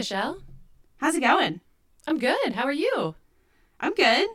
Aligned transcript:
Michelle. 0.00 0.40
How's 0.96 1.14
it 1.14 1.20
going? 1.20 1.60
I'm 2.06 2.18
good. 2.18 2.54
How 2.54 2.64
are 2.64 2.72
you? 2.72 3.16
I'm 3.80 3.92
good. 3.92 4.30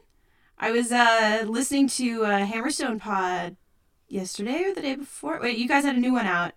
I 0.59 0.69
was 0.69 0.91
uh, 0.91 1.43
listening 1.47 1.87
to 1.87 2.21
a 2.21 2.45
Hammerstone 2.45 2.99
pod 2.99 3.55
yesterday 4.07 4.65
or 4.65 4.75
the 4.75 4.81
day 4.81 4.93
before. 4.93 5.39
Wait, 5.41 5.57
you 5.57 5.67
guys 5.67 5.83
had 5.83 5.95
a 5.95 5.99
new 5.99 6.13
one 6.13 6.27
out. 6.27 6.51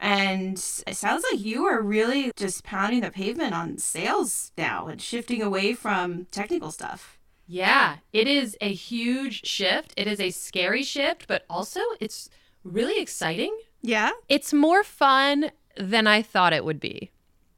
And 0.00 0.56
it 0.86 0.96
sounds 0.96 1.22
like 1.30 1.44
you 1.44 1.66
are 1.66 1.82
really 1.82 2.32
just 2.34 2.64
pounding 2.64 3.02
the 3.02 3.10
pavement 3.10 3.52
on 3.52 3.76
sales 3.76 4.52
now 4.56 4.86
and 4.86 5.02
shifting 5.02 5.42
away 5.42 5.74
from 5.74 6.24
technical 6.30 6.70
stuff. 6.70 7.18
Yeah, 7.46 7.96
it 8.14 8.26
is 8.26 8.56
a 8.62 8.72
huge 8.72 9.46
shift. 9.46 9.92
It 9.98 10.06
is 10.06 10.18
a 10.18 10.30
scary 10.30 10.82
shift, 10.82 11.26
but 11.28 11.44
also 11.50 11.80
it's 12.00 12.30
really 12.64 13.02
exciting. 13.02 13.54
Yeah? 13.82 14.12
It's 14.30 14.54
more 14.54 14.82
fun 14.82 15.50
than 15.76 16.06
I 16.06 16.22
thought 16.22 16.54
it 16.54 16.64
would 16.64 16.80
be. 16.80 17.10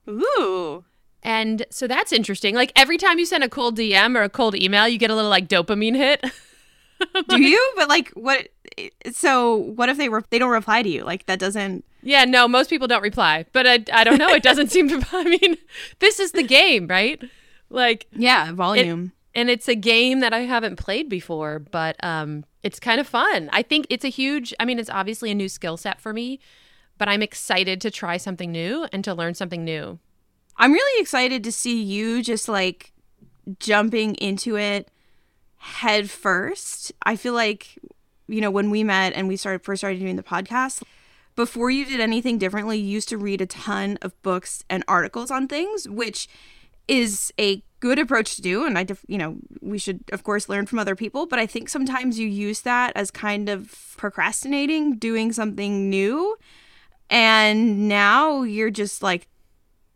Ooh. 0.09 0.85
And 1.23 1.65
so 1.71 1.87
that's 1.87 2.13
interesting. 2.13 2.55
Like 2.55 2.73
every 2.75 2.99
time 2.99 3.19
you 3.19 3.27
send 3.27 3.45
a 3.45 3.49
cold 3.49 3.79
DM 3.79 4.17
or 4.17 4.23
a 4.23 4.29
cold 4.29 4.57
email, 4.57 4.89
you 4.89 4.99
get 4.99 5.11
a 5.11 5.15
little 5.15 5.31
like 5.31 5.49
dopamine 5.49 5.97
hit. 5.97 6.25
Do 7.29 7.41
you? 7.41 7.73
But 7.77 7.89
like 7.89 8.11
what 8.11 8.49
so 9.13 9.57
what 9.57 9.89
if 9.89 9.99
they 9.99 10.09
re- 10.09 10.23
they 10.31 10.39
don't 10.39 10.51
reply 10.51 10.83
to 10.83 10.89
you? 10.89 11.05
Like 11.05 11.27
that 11.27 11.39
doesn't 11.39 11.85
Yeah, 12.03 12.25
no, 12.25 12.49
most 12.49 12.71
people 12.71 12.89
don't 12.89 13.03
reply. 13.03 13.45
But 13.53 13.67
I, 13.67 13.85
I 13.93 14.05
don't 14.05 14.19
know. 14.19 14.31
It 14.31 14.43
doesn't 14.43 14.71
seem 14.71 14.89
to 14.89 15.07
I 15.13 15.25
mean, 15.25 15.57
this 16.01 16.19
is 16.19 16.33
the 16.33 16.43
game, 16.43 16.87
right? 16.89 17.23
Like 17.71 18.07
Yeah, 18.13 18.53
volume. 18.53 19.13
It, 19.35 19.41
and 19.41 19.51
it's 19.51 19.69
a 19.69 19.75
game 19.75 20.21
that 20.21 20.33
I 20.35 20.41
haven't 20.41 20.77
played 20.77 21.09
before, 21.09 21.61
but 21.61 22.03
um 22.05 22.45
it's 22.65 22.81
kind 22.81 23.01
of 23.01 23.07
fun. 23.07 23.49
I 23.53 23.63
think 23.63 23.87
it's 23.91 24.05
a 24.05 24.09
huge 24.09 24.53
I 24.59 24.65
mean, 24.65 24.81
it's 24.81 24.91
obviously 24.91 25.31
a 25.31 25.35
new 25.35 25.49
skill 25.49 25.77
set 25.77 26.01
for 26.01 26.13
me, 26.13 26.41
but 26.99 27.09
I'm 27.09 27.23
excited 27.23 27.81
to 27.81 27.91
try 27.91 28.17
something 28.17 28.53
new 28.53 28.87
and 28.93 29.03
to 29.05 29.15
learn 29.15 29.35
something 29.35 29.65
new. 29.65 29.99
I'm 30.57 30.73
really 30.73 31.01
excited 31.01 31.43
to 31.45 31.53
see 31.53 31.83
you 31.83 32.23
just 32.23 32.49
like 32.49 32.93
jumping 33.59 34.15
into 34.17 34.57
it 34.57 34.89
head 35.57 36.11
first. 36.11 36.93
I 37.05 37.17
feel 37.17 37.35
like, 37.35 37.79
you 38.29 38.41
know, 38.41 38.51
when 38.51 38.71
we 38.71 38.85
met 38.85 39.13
and 39.15 39.29
we 39.29 39.37
started 39.37 39.65
first 39.65 39.81
started 39.81 40.01
doing 40.01 40.17
the 40.17 40.23
podcast, 40.23 40.83
before 41.35 41.71
you 41.71 41.85
did 41.85 42.01
anything 42.01 42.39
differently, 42.39 42.79
you 42.79 42.89
used 42.89 43.09
to 43.09 43.17
read 43.17 43.41
a 43.41 43.47
ton 43.47 43.99
of 44.03 44.21
books 44.23 44.65
and 44.69 44.85
articles 44.87 45.31
on 45.31 45.49
things, 45.49 45.89
which 45.89 46.29
is 46.89 47.33
a 47.39 47.63
good 47.81 47.99
approach 47.99 48.37
to 48.37 48.43
do 48.43 48.65
and 48.65 48.79
i 48.79 48.85
def- 48.85 49.05
you 49.09 49.19
know 49.19 49.37
we 49.61 49.77
should 49.77 50.05
of 50.13 50.23
course 50.23 50.49
learn 50.49 50.67
from 50.67 50.79
other 50.79 50.95
people 50.95 51.27
but 51.27 51.39
i 51.39 51.47
think 51.47 51.69
sometimes 51.69 52.17
you 52.17 52.29
use 52.29 52.61
that 52.61 52.93
as 52.95 53.11
kind 53.11 53.49
of 53.49 53.95
procrastinating 53.97 54.97
doing 54.97 55.33
something 55.33 55.91
new 55.91 56.37
and 57.13 57.89
now 57.89 58.43
you're 58.43 58.71
just 58.71 59.03
like 59.03 59.29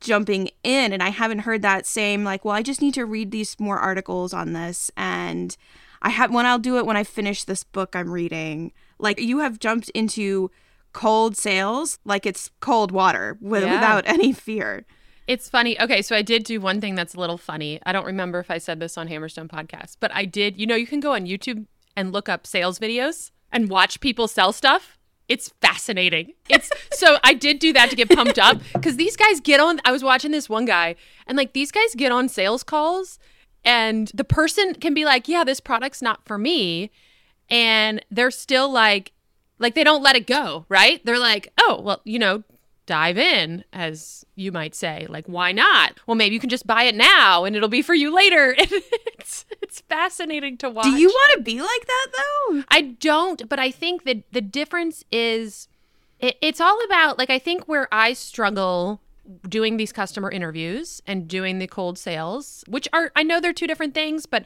jumping 0.00 0.50
in 0.62 0.92
and 0.92 1.03
I 1.03 1.09
haven't 1.09 1.41
heard 1.41 1.62
that 1.62 1.86
same 1.86 2.22
like 2.22 2.45
well 2.45 2.55
I 2.55 2.62
just 2.62 2.83
need 2.83 2.95
to 2.95 3.06
read 3.06 3.31
these 3.31 3.59
more 3.59 3.78
articles 3.78 4.33
on 4.34 4.53
this 4.53 4.91
and 4.97 5.56
I 6.03 6.11
have 6.11 6.31
when 6.33 6.44
I'll 6.47 6.59
do 6.59 6.77
it 6.77 6.84
when 6.87 6.97
I 6.98 7.03
finish 7.03 7.42
this 7.44 7.64
book 7.64 7.97
I'm 7.97 8.11
reading 8.12 8.72
like 8.98 9.19
you 9.19 9.39
have 9.39 9.59
jumped 9.59 9.89
into 9.91 10.50
cold 10.92 11.37
sales 11.37 11.98
like 12.05 12.27
it's 12.27 12.50
cold 12.61 12.92
water 12.92 13.39
with, 13.41 13.64
Yeah. 13.64 13.72
without 13.75 14.06
any 14.17 14.33
fear 14.33 14.84
It's 15.27 15.48
funny. 15.48 15.81
Okay, 15.81 16.03
so 16.03 16.14
I 16.14 16.22
did 16.22 16.44
do 16.44 16.61
one 16.61 16.81
thing 16.81 16.94
that's 16.94 17.14
a 17.17 17.19
little 17.20 17.37
funny. 17.39 17.81
I 17.84 17.91
don't 17.92 18.06
remember 18.06 18.39
if 18.39 18.48
I 18.48 18.59
said 18.59 18.78
this 18.78 18.97
on 18.97 19.09
Hammerstone 19.09 19.48
podcast, 19.48 19.97
but 19.98 20.14
I 20.14 20.25
did. 20.25 20.56
You 20.56 20.69
know, 20.69 20.77
you 20.77 20.87
can 20.87 21.00
go 21.00 21.14
on 21.14 21.27
YouTube 21.27 21.67
and 21.97 22.12
look 22.12 22.28
up 22.28 22.47
sales 22.47 22.78
videos 22.78 23.33
and 23.50 23.69
watch 23.69 23.98
people 23.98 24.28
sell 24.28 24.53
stuff. 24.53 24.95
It's 25.28 25.50
fascinating. 25.60 26.32
It's 26.48 26.70
so 26.92 27.19
I 27.24 27.34
did 27.34 27.58
do 27.58 27.72
that 27.72 27.91
to 27.91 27.96
get 27.96 28.08
pumped 28.08 28.38
up 28.38 28.60
because 28.72 28.96
these 28.96 29.16
guys 29.16 29.41
get 29.41 29.60
on. 29.60 29.80
I 29.84 29.92
was 29.92 30.05
watching 30.05 30.30
this 30.30 30.48
one 30.48 30.64
guy 30.64 30.94
and 31.27 31.36
like 31.36 31.52
these 31.52 31.72
guys 31.72 31.94
get 31.96 32.12
on 32.12 32.28
sales 32.28 32.62
calls 32.62 33.19
and 33.64 34.10
the 34.14 34.24
person 34.24 34.74
can 34.74 34.94
be 34.94 35.04
like, 35.04 35.27
"Yeah, 35.27 35.42
this 35.42 35.60
product's 35.60 36.00
not 36.00 36.24
for 36.24 36.38
me," 36.38 36.91
and 37.50 38.04
they're 38.10 38.31
still 38.31 38.70
like, 38.70 39.12
like 39.59 39.75
they 39.75 39.84
don't 39.84 40.03
let 40.03 40.14
it 40.14 40.26
go, 40.26 40.64
right? 40.69 41.04
They're 41.04 41.19
like, 41.19 41.53
"Oh, 41.58 41.81
well, 41.82 42.00
you 42.04 42.20
know, 42.20 42.44
dive 42.87 43.19
in, 43.19 43.64
as 43.72 44.25
you 44.37 44.53
might 44.53 44.75
say. 44.75 45.06
Like, 45.08 45.26
why 45.26 45.53
not? 45.53 45.98
Well, 46.06 46.14
maybe 46.14 46.34
you 46.34 46.41
can 46.41 46.48
just 46.48 46.66
buy 46.66 46.84
it 46.84 46.94
now 46.94 47.44
and 47.44 47.54
it'll 47.54 47.69
be 47.69 47.82
for 47.82 47.94
you 47.94 48.14
later. 48.14 48.54
it's 48.58 49.44
it's 49.66 49.81
fascinating 49.81 50.56
to 50.59 50.71
watch. 50.71 50.84
do 50.84 50.93
you 50.93 51.09
want 51.09 51.37
to 51.37 51.43
be 51.43 51.60
like 51.60 51.87
that 51.87 52.06
though 52.16 52.62
I 52.69 52.82
don't, 52.82 53.49
but 53.49 53.59
I 53.59 53.71
think 53.71 54.04
that 54.04 54.22
the 54.32 54.41
difference 54.41 55.04
is 55.10 55.69
it, 56.21 56.37
it's 56.41 56.60
all 56.60 56.82
about 56.84 57.19
like 57.19 57.31
I 57.31 57.38
think 57.38 57.66
where 57.66 57.88
I 57.93 58.12
struggle 58.12 59.00
doing 59.49 59.76
these 59.76 59.93
customer 59.93 60.31
interviews 60.31 61.03
and 61.06 61.26
doing 61.26 61.59
the 61.59 61.66
cold 61.66 61.99
sales, 61.99 62.65
which 62.69 62.88
are 62.93 63.10
I 63.16 63.22
know 63.22 63.41
they're 63.41 63.53
two 63.53 63.66
different 63.66 63.94
things, 63.94 64.25
but 64.26 64.44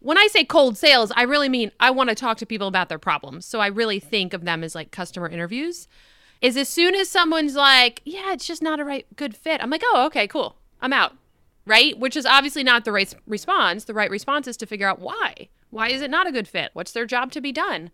when 0.00 0.18
I 0.18 0.26
say 0.26 0.44
cold 0.44 0.76
sales, 0.76 1.12
I 1.16 1.22
really 1.22 1.48
mean 1.48 1.70
I 1.80 1.90
want 1.90 2.10
to 2.10 2.14
talk 2.14 2.38
to 2.38 2.46
people 2.46 2.68
about 2.68 2.88
their 2.88 2.98
problems. 2.98 3.46
So 3.46 3.60
I 3.60 3.68
really 3.68 4.00
think 4.00 4.34
of 4.34 4.44
them 4.44 4.62
as 4.62 4.74
like 4.74 4.90
customer 4.90 5.28
interviews. 5.28 5.88
Is 6.42 6.56
as 6.58 6.68
soon 6.68 6.94
as 6.94 7.08
someone's 7.08 7.54
like, 7.54 8.02
"Yeah, 8.04 8.34
it's 8.34 8.46
just 8.46 8.62
not 8.62 8.78
a 8.78 8.84
right 8.84 9.06
good 9.16 9.34
fit." 9.34 9.62
I'm 9.62 9.70
like, 9.70 9.82
"Oh, 9.86 10.04
okay, 10.06 10.26
cool. 10.28 10.56
I'm 10.82 10.92
out." 10.92 11.14
Right? 11.66 11.98
Which 11.98 12.16
is 12.16 12.24
obviously 12.24 12.62
not 12.62 12.84
the 12.84 12.92
right 12.92 13.12
response. 13.26 13.84
The 13.84 13.94
right 13.94 14.10
response 14.10 14.46
is 14.46 14.56
to 14.58 14.66
figure 14.66 14.88
out 14.88 15.00
why. 15.00 15.48
Why 15.70 15.88
is 15.88 16.00
it 16.00 16.10
not 16.10 16.26
a 16.26 16.32
good 16.32 16.48
fit? 16.48 16.70
What's 16.72 16.92
their 16.92 17.06
job 17.06 17.32
to 17.32 17.40
be 17.40 17.52
done? 17.52 17.90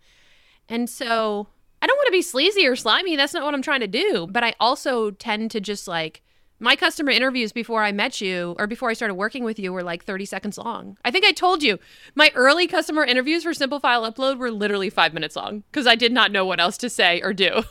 And 0.69 0.89
so 0.89 1.49
I 1.81 1.87
don't 1.87 1.97
want 1.97 2.07
to 2.07 2.13
be 2.13 2.23
sleazy 2.23 2.67
or 2.67 2.77
slimy. 2.77 3.17
That's 3.17 3.35
not 3.35 3.45
what 3.45 3.55
I'm 3.55 3.63
trying 3.63 3.81
to 3.81 3.89
do. 3.89 4.29
But 4.31 4.45
I 4.45 4.55
also 4.61 5.11
tend 5.11 5.51
to 5.53 5.61
just 5.61 5.89
like 5.89 6.23
my 6.61 6.77
customer 6.77 7.11
interviews 7.11 7.51
before 7.51 7.83
I 7.83 7.91
met 7.91 8.21
you 8.21 8.55
or 8.57 8.69
before 8.69 8.89
I 8.89 8.93
started 8.93 9.15
working 9.15 9.43
with 9.43 9.59
you 9.59 9.73
were 9.73 9.83
like 9.83 10.05
30 10.05 10.27
seconds 10.27 10.59
long. 10.59 10.97
I 11.05 11.11
think 11.11 11.25
I 11.25 11.33
told 11.33 11.63
you 11.63 11.79
my 12.15 12.31
early 12.37 12.69
customer 12.69 13.05
interviews 13.05 13.43
for 13.43 13.53
Simple 13.53 13.81
File 13.81 14.11
Upload 14.11 14.39
were 14.39 14.51
literally 14.51 14.89
five 14.89 15.13
minutes 15.13 15.35
long 15.35 15.65
because 15.73 15.89
I 15.89 15.97
did 15.97 16.13
not 16.13 16.31
know 16.31 16.47
what 16.47 16.61
else 16.61 16.77
to 16.79 16.89
say 16.89 17.21
or 17.21 17.33
do. 17.33 17.65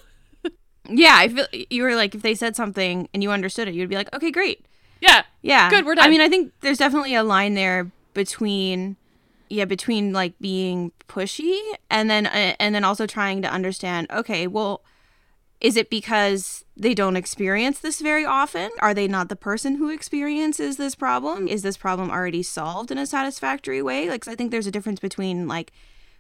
yeah 0.90 1.16
I 1.16 1.30
feel 1.30 1.46
you 1.70 1.84
were 1.84 1.96
like 1.96 2.16
if 2.16 2.22
they 2.22 2.36
said 2.36 2.56
something 2.56 3.08
and 3.14 3.24
you 3.24 3.32
understood 3.32 3.68
it 3.68 3.76
you'd 3.76 3.90
be 3.90 3.96
like 3.96 4.14
okay 4.14 4.32
great 4.32 4.66
yeah. 5.02 5.24
Yeah. 5.42 5.70
Good, 5.70 5.86
we're 5.86 5.96
done. 5.96 6.06
I 6.06 6.10
mean, 6.10 6.22
I 6.22 6.30
think 6.30 6.54
there's 6.62 6.78
definitely 6.78 7.16
a 7.16 7.24
line 7.24 7.56
there 7.56 7.92
between 8.14 8.98
yeah, 9.50 9.66
between 9.66 10.14
like 10.14 10.34
being 10.40 10.94
pushy 11.10 11.60
and 11.90 12.10
then 12.10 12.26
uh, 12.26 12.56
and 12.60 12.74
then 12.74 12.86
also 12.86 13.06
trying 13.06 13.42
to 13.42 13.52
understand, 13.52 14.08
okay, 14.10 14.48
well, 14.48 14.82
is 15.60 15.76
it 15.76 15.90
because 15.90 16.64
they 16.78 16.94
don't 16.94 17.18
experience 17.18 17.80
this 17.80 18.00
very 18.00 18.24
often? 18.24 18.72
Are 18.80 18.94
they 18.94 19.10
not 19.10 19.28
the 19.28 19.36
person 19.36 19.76
who 19.76 19.90
experiences 19.90 20.78
this 20.78 20.96
problem? 20.96 21.50
Is 21.50 21.64
this 21.64 21.76
problem 21.76 22.10
already 22.10 22.44
solved 22.44 22.92
in 22.92 22.98
a 22.98 23.06
satisfactory 23.06 23.82
way? 23.82 24.10
Like, 24.10 24.26
I 24.28 24.36
think 24.36 24.52
there's 24.52 24.68
a 24.68 24.72
difference 24.72 25.02
between 25.02 25.48
like 25.50 25.74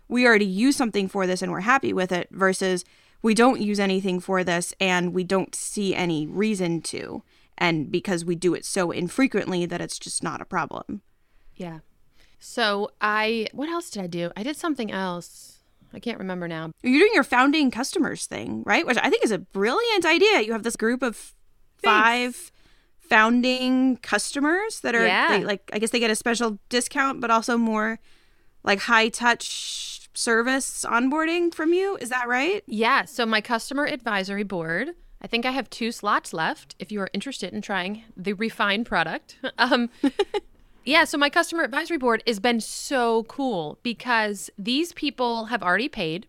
we 0.09 0.28
already 0.28 0.46
use 0.46 0.75
something 0.75 1.08
for 1.08 1.25
this 1.25 1.41
and 1.41 1.53
we're 1.53 1.62
happy 1.62 1.94
with 1.94 2.12
it 2.12 2.28
versus 2.31 2.84
we 3.22 3.34
don't 3.34 3.62
use 3.62 3.80
anything 3.80 4.20
for 4.20 4.44
this 4.44 4.74
and 4.80 5.14
we 5.14 5.24
don't 5.24 5.56
see 5.56 5.96
any 5.96 6.28
reason 6.28 6.81
to 6.81 7.24
and 7.57 7.91
because 7.91 8.25
we 8.25 8.35
do 8.35 8.53
it 8.53 8.66
so 8.66 8.91
infrequently 8.91 9.66
that 9.66 9.81
it's 9.81 10.00
just 10.00 10.23
not 10.23 10.41
a 10.41 10.45
problem. 10.45 11.01
Yeah. 11.56 11.79
So 12.39 12.89
I, 13.00 13.47
what 13.53 13.69
else 13.69 13.89
did 13.91 14.03
I 14.03 14.07
do? 14.07 14.31
I 14.35 14.44
did 14.44 14.57
something 14.57 14.91
else. 14.91 15.59
I 15.94 16.00
can't 16.00 16.17
remember 16.17 16.47
now. 16.47 16.72
You're 16.81 17.00
doing 17.00 17.11
your 17.13 17.23
founding 17.23 17.69
customers 17.69 18.25
thing, 18.25 18.63
right? 18.66 18.85
Which 18.88 18.97
I 19.01 19.09
think 19.09 19.23
is 19.23 19.31
a 19.31 19.38
brilliant 19.40 20.06
idea. 20.06 20.41
You 20.41 20.53
have 20.53 20.63
this 20.63 20.75
group 20.78 21.03
of 21.03 21.34
five 21.84 22.51
founding 23.00 23.97
customers 23.97 24.79
that 24.81 24.95
are 24.95 25.06
Yeah. 25.06 25.38
they, 25.38 25.44
like 25.44 25.69
I 25.73 25.79
guess 25.79 25.90
they 25.90 26.00
get 26.00 26.09
a 26.11 26.16
special 26.16 26.57
discount 26.69 27.19
but 27.19 27.29
also 27.29 27.57
more 27.57 28.00
like 28.63 28.79
high 28.79 29.09
touch 29.09 30.09
service 30.13 30.85
onboarding 30.88 31.53
from 31.53 31.73
you. 31.73 31.97
Is 32.00 32.09
that 32.09 32.28
right? 32.28 32.63
Yeah. 32.67 33.06
So 33.06 33.25
my 33.25 33.41
customer 33.41 33.85
advisory 33.85 34.44
board, 34.44 34.91
I 35.22 35.28
think 35.28 35.46
I 35.46 35.52
have 35.52 35.70
two 35.70 35.92
slots 35.92 36.34
left 36.34 36.76
if 36.80 36.92
you 36.92 37.00
are 37.02 37.09
interested 37.14 37.54
in 37.54 37.62
trying 37.62 38.04
the 38.18 38.34
refined 38.34 38.86
product. 38.86 39.38
Um, 39.58 39.90
yeah. 40.85 41.03
So 41.03 41.18
my 41.18 41.29
customer 41.29 41.64
advisory 41.64 41.97
board 41.97 42.23
has 42.26 42.40
been 42.40 42.59
so 42.59 43.23
cool 43.26 43.78
because 43.84 44.50
these 44.58 44.91
people 44.94 45.46
have 45.46 45.62
already 45.62 45.88
paid. 45.88 46.26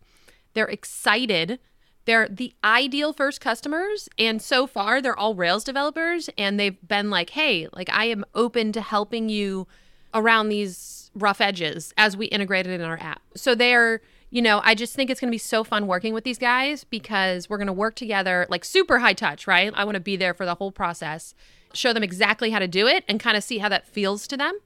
They're 0.53 0.67
excited. 0.67 1.59
They're 2.05 2.29
the 2.29 2.53
ideal 2.63 3.15
first 3.15 3.41
customers. 3.41 4.09
And 4.19 4.43
so 4.43 4.67
far, 4.67 5.01
they're 5.01 5.19
all 5.19 5.35
Rails 5.35 5.65
developers. 5.65 6.29
And 6.37 6.61
they've 6.61 6.77
been 6.87 7.09
like, 7.09 7.31
hey, 7.31 7.69
like 7.73 7.89
I 7.91 8.07
am 8.07 8.25
open 8.35 8.73
to 8.73 8.83
helping 8.83 9.31
you 9.31 9.67
around 10.13 10.51
these 10.51 11.11
rough 11.15 11.41
edges 11.41 11.95
as 11.97 12.17
we 12.17 12.27
integrate 12.27 12.67
it 12.67 12.73
in 12.73 12.83
our 12.83 12.99
app. 13.01 13.23
So 13.35 13.55
they're, 13.55 14.03
you 14.33 14.41
know, 14.41 14.63
I 14.65 14.75
just 14.75 14.95
think 14.95 15.11
it's 15.11 15.21
going 15.21 15.29
to 15.29 15.35
be 15.35 15.37
so 15.37 15.63
fun 15.63 15.87
working 15.87 16.15
with 16.15 16.25
these 16.25 16.39
guys 16.39 16.85
because 16.85 17.51
we're 17.51 17.59
going 17.59 17.67
to 17.67 17.73
work 17.73 17.95
together 17.95 18.47
like 18.49 18.65
super 18.65 18.99
high 18.99 19.13
touch, 19.13 19.47
right? 19.47 19.71
I 19.77 19.85
want 19.85 19.97
to 19.97 20.01
be 20.01 20.17
there 20.17 20.33
for 20.33 20.47
the 20.47 20.55
whole 20.55 20.73
process, 20.73 21.35
show 21.75 21.93
them 21.93 22.03
exactly 22.03 22.51
how 22.51 22.59
to 22.59 22.67
do 22.67 22.87
it 22.87 23.05
and 23.07 23.21
kind 23.21 23.37
of 23.37 23.45
see 23.45 23.59
how 23.59 23.69
that 23.69 23.87
feels 23.87 24.27
to 24.29 24.39
them. 24.39 24.59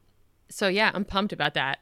So 0.48 0.68
yeah, 0.68 0.92
I'm 0.94 1.04
pumped 1.04 1.32
about 1.32 1.54
that. 1.54 1.80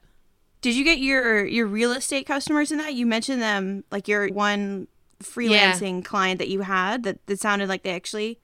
Did 0.62 0.74
you 0.74 0.82
get 0.82 0.98
your 0.98 1.44
your 1.44 1.66
real 1.66 1.92
estate 1.92 2.26
customers 2.26 2.72
in 2.72 2.78
that? 2.78 2.94
You 2.94 3.04
mentioned 3.04 3.42
them 3.42 3.84
like 3.90 4.08
your 4.08 4.28
one 4.28 4.88
freelancing 5.22 6.02
client 6.02 6.38
that 6.38 6.48
you 6.48 6.62
had 6.62 7.02
that, 7.02 7.26
that 7.26 7.38
sounded 7.38 7.68
like 7.68 7.82
they 7.82 7.94
actually 7.94 8.38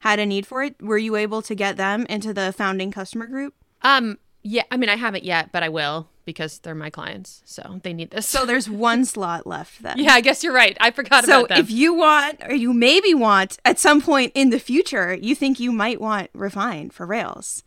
had 0.00 0.18
a 0.18 0.26
need 0.26 0.46
for 0.46 0.62
it, 0.62 0.76
were 0.82 0.98
you 0.98 1.16
able 1.16 1.40
to 1.40 1.54
get 1.54 1.78
them 1.78 2.04
into 2.10 2.34
the 2.34 2.52
founding 2.52 2.90
customer 2.90 3.26
group? 3.26 3.54
Um, 3.80 4.18
yeah, 4.42 4.64
I 4.70 4.76
mean, 4.76 4.90
I 4.90 4.96
haven't 4.96 5.24
yet, 5.24 5.52
but 5.52 5.62
I 5.62 5.70
will 5.70 6.10
because 6.24 6.58
they're 6.58 6.74
my 6.74 6.90
clients, 6.90 7.42
so 7.44 7.80
they 7.82 7.92
need 7.92 8.10
this. 8.10 8.26
So 8.28 8.44
there's 8.46 8.68
one 8.90 9.04
slot 9.04 9.46
left 9.46 9.82
then. 9.82 9.98
yeah, 9.98 10.12
I 10.12 10.20
guess 10.20 10.42
you're 10.42 10.52
right. 10.54 10.76
I 10.80 10.90
forgot 10.90 11.24
So 11.24 11.40
about 11.40 11.48
them. 11.50 11.56
So 11.58 11.62
if 11.62 11.70
you 11.70 11.94
want, 11.94 12.40
or 12.44 12.54
you 12.54 12.72
maybe 12.72 13.14
want 13.14 13.58
at 13.64 13.78
some 13.78 14.00
point 14.00 14.32
in 14.34 14.50
the 14.50 14.58
future, 14.58 15.14
you 15.14 15.34
think 15.34 15.60
you 15.60 15.72
might 15.72 16.00
want 16.00 16.30
Refine 16.34 16.90
for 16.90 17.06
Rails, 17.06 17.62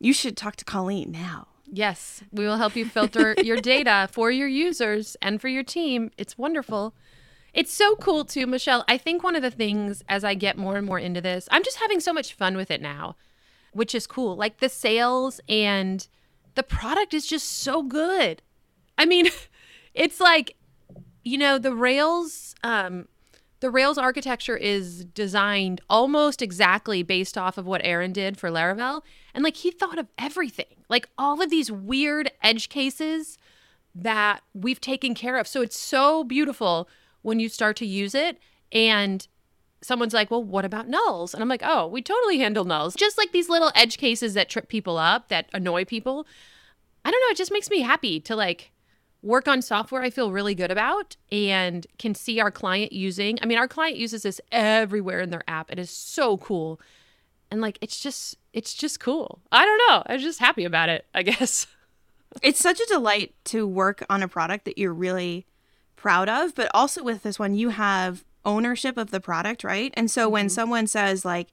you 0.00 0.12
should 0.12 0.36
talk 0.36 0.56
to 0.56 0.64
Colleen 0.64 1.10
now. 1.12 1.48
yes, 1.72 2.22
we 2.32 2.44
will 2.44 2.56
help 2.58 2.76
you 2.76 2.84
filter 2.84 3.34
your 3.42 3.56
data 3.74 4.08
for 4.12 4.30
your 4.30 4.48
users 4.48 5.16
and 5.22 5.40
for 5.40 5.48
your 5.48 5.62
team. 5.64 6.10
It's 6.18 6.36
wonderful. 6.38 6.94
It's 7.52 7.72
so 7.72 7.94
cool 7.96 8.24
too, 8.24 8.46
Michelle. 8.46 8.84
I 8.88 8.98
think 8.98 9.22
one 9.22 9.34
of 9.36 9.42
the 9.42 9.50
things 9.50 10.02
as 10.08 10.24
I 10.24 10.34
get 10.34 10.58
more 10.58 10.76
and 10.76 10.86
more 10.86 10.98
into 10.98 11.20
this, 11.20 11.48
I'm 11.50 11.62
just 11.64 11.78
having 11.80 12.00
so 12.00 12.12
much 12.12 12.34
fun 12.34 12.56
with 12.56 12.70
it 12.70 12.82
now, 12.82 13.16
which 13.72 13.94
is 13.94 14.06
cool. 14.06 14.36
Like 14.36 14.58
the 14.58 14.68
sales 14.68 15.40
and 15.48 16.06
the 16.54 16.62
product 16.62 17.14
is 17.14 17.26
just 17.26 17.48
so 17.48 17.82
good. 17.82 18.42
I 18.96 19.06
mean, 19.06 19.28
it's 19.94 20.20
like, 20.20 20.56
you 21.22 21.38
know, 21.38 21.58
the 21.58 21.74
Rails, 21.74 22.54
um, 22.62 23.08
the 23.60 23.70
Rails 23.70 23.98
architecture 23.98 24.56
is 24.56 25.04
designed 25.06 25.80
almost 25.88 26.42
exactly 26.42 27.02
based 27.02 27.38
off 27.38 27.56
of 27.56 27.66
what 27.66 27.80
Aaron 27.84 28.12
did 28.12 28.36
for 28.36 28.50
Laravel. 28.50 29.02
And 29.32 29.42
like 29.42 29.56
he 29.56 29.70
thought 29.70 29.98
of 29.98 30.08
everything, 30.18 30.84
like 30.88 31.08
all 31.16 31.40
of 31.40 31.50
these 31.50 31.72
weird 31.72 32.30
edge 32.42 32.68
cases 32.68 33.38
that 33.94 34.42
we've 34.52 34.80
taken 34.80 35.14
care 35.14 35.36
of. 35.38 35.46
So 35.46 35.62
it's 35.62 35.78
so 35.78 36.24
beautiful 36.24 36.88
when 37.22 37.40
you 37.40 37.48
start 37.48 37.76
to 37.78 37.86
use 37.86 38.14
it 38.14 38.38
and 38.70 39.26
someone's 39.84 40.14
like, 40.14 40.30
"Well, 40.30 40.42
what 40.42 40.64
about 40.64 40.88
nulls?" 40.88 41.34
And 41.34 41.42
I'm 41.42 41.48
like, 41.48 41.62
"Oh, 41.64 41.86
we 41.86 42.02
totally 42.02 42.38
handle 42.38 42.64
nulls." 42.64 42.96
Just 42.96 43.18
like 43.18 43.32
these 43.32 43.48
little 43.48 43.72
edge 43.74 43.98
cases 43.98 44.34
that 44.34 44.48
trip 44.48 44.68
people 44.68 44.96
up, 44.96 45.28
that 45.28 45.48
annoy 45.52 45.84
people. 45.84 46.26
I 47.04 47.10
don't 47.10 47.20
know, 47.20 47.30
it 47.32 47.36
just 47.36 47.52
makes 47.52 47.70
me 47.70 47.80
happy 47.80 48.18
to 48.20 48.34
like 48.34 48.72
work 49.24 49.48
on 49.48 49.62
software 49.62 50.02
I 50.02 50.10
feel 50.10 50.30
really 50.30 50.54
good 50.54 50.70
about 50.70 51.16
and 51.32 51.86
can 51.98 52.14
see 52.14 52.40
our 52.40 52.50
client 52.50 52.92
using. 52.92 53.38
I 53.42 53.46
mean, 53.46 53.58
our 53.58 53.66
client 53.66 53.96
uses 53.96 54.22
this 54.22 54.40
everywhere 54.52 55.20
in 55.20 55.30
their 55.30 55.42
app. 55.48 55.72
It 55.72 55.78
is 55.78 55.90
so 55.90 56.36
cool. 56.36 56.80
And 57.50 57.60
like 57.60 57.78
it's 57.80 58.00
just 58.00 58.36
it's 58.52 58.74
just 58.74 59.00
cool. 59.00 59.40
I 59.50 59.64
don't 59.64 59.78
know. 59.88 60.02
I'm 60.06 60.20
just 60.20 60.40
happy 60.40 60.64
about 60.64 60.88
it, 60.88 61.06
I 61.14 61.22
guess. 61.30 61.66
It's 62.42 62.60
such 62.60 62.80
a 62.80 62.86
delight 62.86 63.34
to 63.46 63.66
work 63.66 64.04
on 64.10 64.22
a 64.22 64.28
product 64.28 64.64
that 64.64 64.76
you're 64.76 64.92
really 64.92 65.46
proud 65.96 66.28
of, 66.28 66.54
but 66.54 66.70
also 66.74 67.02
with 67.02 67.22
this 67.22 67.38
one, 67.38 67.54
you 67.54 67.70
have 67.70 68.24
ownership 68.44 68.96
of 68.96 69.10
the 69.10 69.20
product, 69.20 69.64
right? 69.64 69.92
And 69.94 70.10
so 70.10 70.28
when 70.28 70.48
someone 70.48 70.86
says, 70.86 71.24
like, 71.24 71.48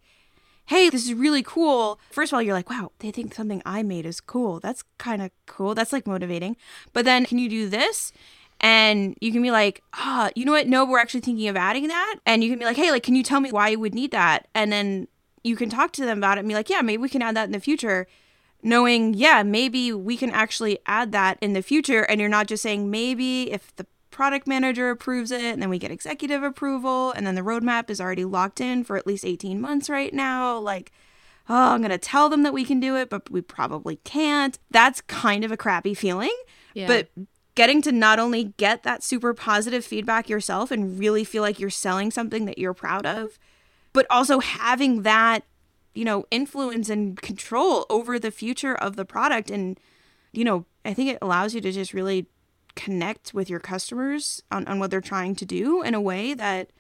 hey, 0.66 0.90
this 0.90 1.06
is 1.06 1.14
really 1.14 1.44
cool, 1.44 2.00
first 2.12 2.32
of 2.32 2.36
all, 2.36 2.42
you're 2.42 2.54
like, 2.54 2.70
wow, 2.70 2.92
they 3.00 3.12
think 3.12 3.34
something 3.34 3.62
I 3.66 3.84
made 3.84 4.06
is 4.06 4.22
cool. 4.22 4.60
That's 4.60 4.84
kind 4.98 5.22
of 5.22 5.32
cool. 5.46 5.76
That's 5.76 5.92
like 5.92 6.08
motivating. 6.08 6.56
But 6.94 7.06
then, 7.06 7.26
can 7.26 7.38
you 7.38 7.50
do 7.50 7.68
this? 7.68 8.14
And 8.60 9.18
you 9.20 9.32
can 9.32 9.42
be 9.42 9.52
like, 9.52 9.82
ah, 9.94 10.30
you 10.36 10.46
know 10.46 10.52
what? 10.52 10.68
No, 10.68 10.86
we're 10.86 11.00
actually 11.00 11.22
thinking 11.22 11.48
of 11.48 11.58
adding 11.58 11.88
that. 11.88 12.18
And 12.26 12.44
you 12.44 12.50
can 12.50 12.60
be 12.60 12.66
like, 12.66 12.78
hey, 12.78 12.92
like, 12.92 13.04
can 13.04 13.16
you 13.16 13.24
tell 13.24 13.40
me 13.40 13.52
why 13.52 13.70
you 13.70 13.80
would 13.80 13.96
need 13.96 14.12
that? 14.12 14.48
And 14.54 14.72
then 14.72 15.08
you 15.44 15.56
can 15.56 15.70
talk 15.70 15.92
to 15.94 16.06
them 16.06 16.20
about 16.20 16.38
it 16.38 16.42
and 16.42 16.48
be 16.48 16.54
like, 16.54 16.70
yeah, 16.70 16.82
maybe 16.82 17.02
we 17.02 17.10
can 17.10 17.24
add 17.24 17.36
that 17.36 17.46
in 17.46 17.54
the 17.54 17.60
future 17.60 18.08
knowing, 18.64 19.14
yeah, 19.14 19.44
maybe 19.44 19.92
we 19.92 20.18
can 20.18 20.32
actually 20.32 20.80
add 20.86 21.12
that 21.12 21.38
in 21.42 21.54
the 21.54 21.62
future. 21.62 22.04
And 22.04 22.20
you're 22.20 22.30
not 22.30 22.48
just 22.48 22.64
saying 22.64 22.90
maybe 22.90 23.52
if 23.52 23.76
the 23.76 23.86
product 24.12 24.48
manager 24.48 24.90
approves 24.90 25.32
it 25.32 25.42
and 25.42 25.62
then 25.62 25.70
we 25.70 25.80
get 25.80 25.92
executive 25.92 26.44
approval 26.44 27.12
and 27.12 27.26
then 27.26 27.36
the 27.36 27.42
roadmap 27.42 27.90
is 27.90 28.00
already 28.00 28.26
locked 28.26 28.62
in 28.62 28.84
for 28.84 28.98
at 28.98 29.08
least 29.08 29.26
18 29.26 29.60
months 29.60 29.90
right 29.90 30.14
now. 30.14 30.58
Like, 30.58 30.92
oh, 31.50 31.74
I'm 31.74 31.82
going 31.82 31.92
to 31.92 31.98
tell 31.98 32.30
them 32.30 32.44
that 32.44 32.54
we 32.54 32.66
can 32.66 32.80
do 32.80 32.96
it, 32.96 33.10
but 33.10 33.30
we 33.32 33.42
probably 33.42 33.98
can't. 34.04 34.60
That's 34.70 35.02
kind 35.02 35.44
of 35.44 35.52
a 35.52 35.58
crappy 35.58 35.94
feeling. 35.94 36.36
Yeah. 36.74 36.88
But 36.88 37.10
getting 37.56 37.82
to 37.82 37.92
not 37.92 38.20
only 38.20 38.54
get 38.58 38.84
that 38.84 39.04
super 39.04 39.34
positive 39.34 39.84
feedback 39.84 40.30
yourself 40.30 40.72
and 40.72 41.00
really 41.00 41.24
feel 41.24 41.42
like 41.42 41.60
you're 41.60 41.70
selling 41.70 42.12
something 42.12 42.46
that 42.46 42.58
you're 42.58 42.74
proud 42.74 43.06
of, 43.06 43.40
but 43.94 44.06
also 44.10 44.40
having 44.40 45.02
that 45.02 45.44
you 45.94 46.06
know, 46.06 46.26
influence 46.32 46.90
and 46.90 47.22
control 47.22 47.86
over 47.90 48.18
the 48.18 48.32
future 48.32 48.76
of 48.76 48.96
the 48.96 49.06
product. 49.06 49.50
And, 49.50 49.80
you 50.32 50.44
know, 50.44 50.66
I 50.86 50.94
think 50.94 51.10
it 51.10 51.18
allows 51.22 51.54
you 51.54 51.62
to 51.62 51.72
just 51.72 51.94
really 51.94 52.28
connect 52.76 53.34
with 53.34 53.50
your 53.50 53.60
customers 53.60 54.42
on, 54.52 54.68
on 54.68 54.80
what 54.80 54.92
they're 54.92 55.02
trying 55.02 55.36
to 55.36 55.46
do 55.46 55.82
in 55.82 55.94
a 55.94 56.02
way 56.02 56.34
that 56.34 56.72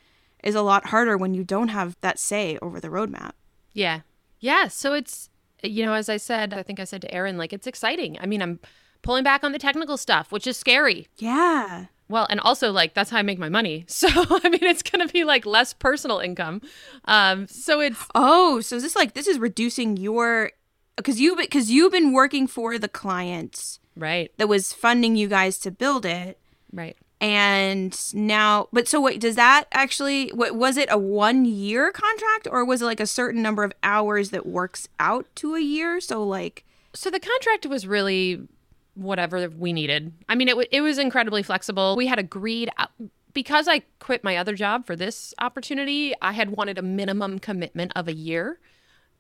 is 0.43 0.55
a 0.55 0.61
lot 0.61 0.88
harder 0.88 1.17
when 1.17 1.33
you 1.33 1.43
don't 1.43 1.69
have 1.69 1.95
that 2.01 2.19
say 2.19 2.57
over 2.61 2.79
the 2.79 2.88
roadmap. 2.88 3.31
Yeah. 3.73 4.01
Yeah. 4.39 4.67
So 4.67 4.93
it's, 4.93 5.29
you 5.63 5.85
know, 5.85 5.93
as 5.93 6.09
I 6.09 6.17
said, 6.17 6.53
I 6.53 6.63
think 6.63 6.79
I 6.79 6.83
said 6.83 7.01
to 7.01 7.13
Aaron, 7.13 7.38
like, 7.38 7.53
it's 7.53 7.67
exciting. 7.67 8.17
I 8.19 8.25
mean, 8.25 8.41
I'm 8.41 8.59
pulling 9.01 9.23
back 9.23 9.43
on 9.43 9.51
the 9.51 9.59
technical 9.59 9.97
stuff, 9.97 10.31
which 10.31 10.47
is 10.47 10.57
scary. 10.57 11.07
Yeah. 11.17 11.85
Well, 12.09 12.27
and 12.29 12.39
also, 12.41 12.71
like, 12.71 12.93
that's 12.93 13.09
how 13.09 13.17
I 13.17 13.21
make 13.21 13.39
my 13.39 13.49
money. 13.49 13.85
So, 13.89 14.07
I 14.09 14.49
mean, 14.49 14.63
it's 14.63 14.83
going 14.83 15.05
to 15.05 15.13
be 15.13 15.23
like 15.23 15.45
less 15.45 15.73
personal 15.73 16.19
income. 16.19 16.61
Um, 17.05 17.47
so 17.47 17.79
it's, 17.79 18.03
Oh, 18.15 18.61
so 18.61 18.75
is 18.75 18.83
this 18.83 18.95
like 18.95 19.13
this 19.13 19.27
is 19.27 19.38
reducing 19.39 19.95
your 19.97 20.51
because 20.97 21.19
you 21.21 21.35
because 21.35 21.71
you've 21.71 21.91
been 21.91 22.11
working 22.11 22.47
for 22.47 22.77
the 22.77 22.88
client 22.89 23.79
right, 23.95 24.31
that 24.38 24.47
was 24.47 24.73
funding 24.73 25.15
you 25.15 25.27
guys 25.27 25.57
to 25.59 25.71
build 25.71 26.05
it 26.05 26.38
right. 26.73 26.95
and 27.19 27.97
now 28.13 28.67
but 28.71 28.88
so 28.88 28.99
wait 29.01 29.19
does 29.19 29.35
that 29.35 29.65
actually 29.71 30.29
what 30.29 30.55
was 30.55 30.77
it 30.77 30.88
a 30.91 30.97
one 30.97 31.45
year 31.45 31.91
contract 31.91 32.47
or 32.49 32.63
was 32.65 32.81
it 32.81 32.85
like 32.85 32.99
a 32.99 33.07
certain 33.07 33.41
number 33.41 33.63
of 33.63 33.73
hours 33.83 34.29
that 34.31 34.45
works 34.45 34.88
out 34.99 35.25
to 35.35 35.55
a 35.55 35.61
year 35.61 35.99
so 35.99 36.23
like 36.23 36.63
So 36.93 37.09
the 37.09 37.19
contract 37.19 37.65
was 37.65 37.85
really 37.88 38.47
whatever 38.95 39.47
we 39.49 39.71
needed. 39.71 40.11
I 40.27 40.35
mean, 40.35 40.49
it, 40.49 40.51
w- 40.51 40.67
it 40.69 40.81
was 40.81 40.97
incredibly 40.97 41.43
flexible. 41.43 41.95
We 41.95 42.07
had 42.07 42.19
agreed 42.19 42.69
uh, 42.77 42.88
because 43.33 43.69
I 43.69 43.83
quit 43.99 44.21
my 44.23 44.35
other 44.35 44.53
job 44.53 44.85
for 44.85 44.97
this 44.97 45.33
opportunity, 45.39 46.13
I 46.21 46.33
had 46.33 46.49
wanted 46.49 46.77
a 46.77 46.81
minimum 46.81 47.39
commitment 47.39 47.93
of 47.95 48.09
a 48.09 48.13
year, 48.13 48.59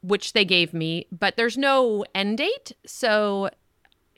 which 0.01 0.33
they 0.33 0.43
gave 0.43 0.73
me, 0.73 1.07
but 1.09 1.37
there's 1.37 1.57
no 1.57 2.03
end 2.13 2.39
date. 2.39 2.73
So, 2.85 3.49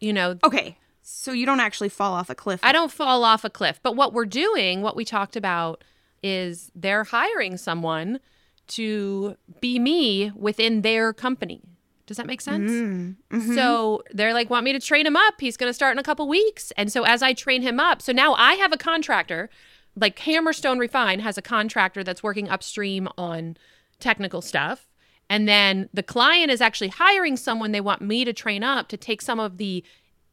you 0.04 0.14
know, 0.14 0.38
okay 0.44 0.78
so 1.02 1.34
you 1.34 1.46
don't 1.46 1.60
actually 1.60 1.90
fall 1.90 2.14
off 2.14 2.30
a 2.30 2.36
cliff 2.36 2.62
I 2.64 2.72
don't 2.72 2.92
fall 2.92 3.26
off 3.26 3.44
a 3.44 3.50
cliff. 3.50 3.80
But 3.84 3.96
what 3.98 4.14
we're 4.14 4.26
doing, 4.26 4.82
what 4.82 4.96
we 4.96 5.04
talked 5.04 5.36
about, 5.36 5.84
is 6.24 6.72
they're 6.74 7.04
hiring 7.04 7.58
someone 7.58 8.22
to 8.70 9.36
be 9.60 9.80
me 9.80 10.32
within 10.36 10.82
their 10.82 11.12
company. 11.12 11.62
Does 12.06 12.18
that 12.18 12.26
make 12.26 12.42
sense? 12.42 12.72
Mm-hmm. 12.72 13.56
So 13.56 14.04
they're 14.12 14.34
like, 14.34 14.50
want 14.50 14.64
me 14.64 14.74
to 14.74 14.80
train 14.80 15.06
him 15.06 15.16
up. 15.16 15.36
He's 15.40 15.58
going 15.58 15.70
to 15.70 15.74
start 15.74 15.94
in 15.94 16.00
a 16.00 16.04
couple 16.04 16.28
weeks. 16.28 16.72
And 16.78 16.92
so 16.92 17.04
as 17.04 17.22
I 17.22 17.34
train 17.34 17.62
him 17.62 17.80
up, 17.80 18.02
so 18.02 18.12
now 18.12 18.34
I 18.36 18.54
have 18.56 18.72
a 18.72 18.78
contractor, 18.78 19.50
like 19.96 20.18
Hammerstone 20.20 20.80
Refine 20.80 21.20
has 21.20 21.38
a 21.38 21.42
contractor 21.42 22.04
that's 22.04 22.24
working 22.24 22.50
upstream 22.50 23.08
on 23.18 23.58
technical 24.00 24.42
stuff. 24.42 24.88
And 25.30 25.48
then 25.48 25.90
the 25.94 26.04
client 26.04 26.52
is 26.52 26.62
actually 26.62 26.90
hiring 26.90 27.38
someone 27.38 27.72
they 27.72 27.82
want 27.82 28.02
me 28.02 28.26
to 28.26 28.34
train 28.34 28.64
up 28.64 28.88
to 28.90 28.98
take 28.98 29.22
some 29.22 29.40
of 29.40 29.58
the 29.58 29.84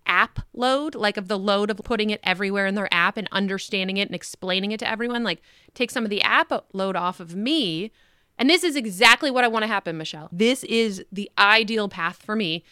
app 0.07 0.41
load, 0.53 0.95
like 0.95 1.17
of 1.17 1.29
the 1.29 1.39
load 1.39 1.71
of 1.71 1.79
putting 1.79 2.11
it 2.11 2.21
everywhere 2.25 2.67
in 2.67 2.75
their 2.75 2.93
app 2.93 3.17
and 3.17 3.29
understanding 3.33 3.97
it 3.97 4.09
and 4.09 4.15
explaining 4.15 4.73
it 4.73 4.81
to 4.81 4.89
everyone, 4.89 5.23
like 5.23 5.41
take 5.75 5.91
some 5.91 6.05
of 6.05 6.11
the 6.11 6.23
app 6.23 6.53
load 6.73 6.97
off 6.97 7.21
of 7.21 7.37
me. 7.37 7.93
And 8.37 8.51
this 8.51 8.65
is 8.65 8.75
exactly 8.75 9.31
what 9.31 9.45
I 9.45 9.49
want 9.49 9.63
to 9.63 9.69
happen, 9.69 9.97
Michelle. 9.97 10.29
This 10.33 10.65
is 10.65 11.05
the 11.13 11.31
ideal 11.39 11.89
path 11.89 12.21
for 12.23 12.35
me. 12.35 12.65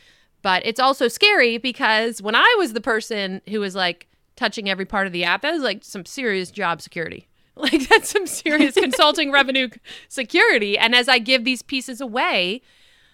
But 0.42 0.64
it's 0.64 0.80
also 0.80 1.08
scary 1.08 1.58
because 1.58 2.22
when 2.22 2.34
I 2.34 2.56
was 2.58 2.72
the 2.72 2.80
person 2.80 3.40
who 3.48 3.60
was 3.60 3.74
like 3.74 4.08
touching 4.36 4.68
every 4.68 4.84
part 4.84 5.06
of 5.06 5.12
the 5.12 5.24
app, 5.24 5.42
that 5.42 5.52
was 5.52 5.62
like 5.62 5.84
some 5.84 6.04
serious 6.04 6.50
job 6.50 6.80
security. 6.80 7.27
Like 7.62 7.88
that's 7.88 8.10
some 8.10 8.26
serious 8.26 8.74
consulting 8.76 9.32
revenue 9.32 9.68
security. 10.08 10.78
And 10.78 10.94
as 10.94 11.08
I 11.08 11.18
give 11.18 11.44
these 11.44 11.60
pieces 11.60 12.00
away, 12.00 12.62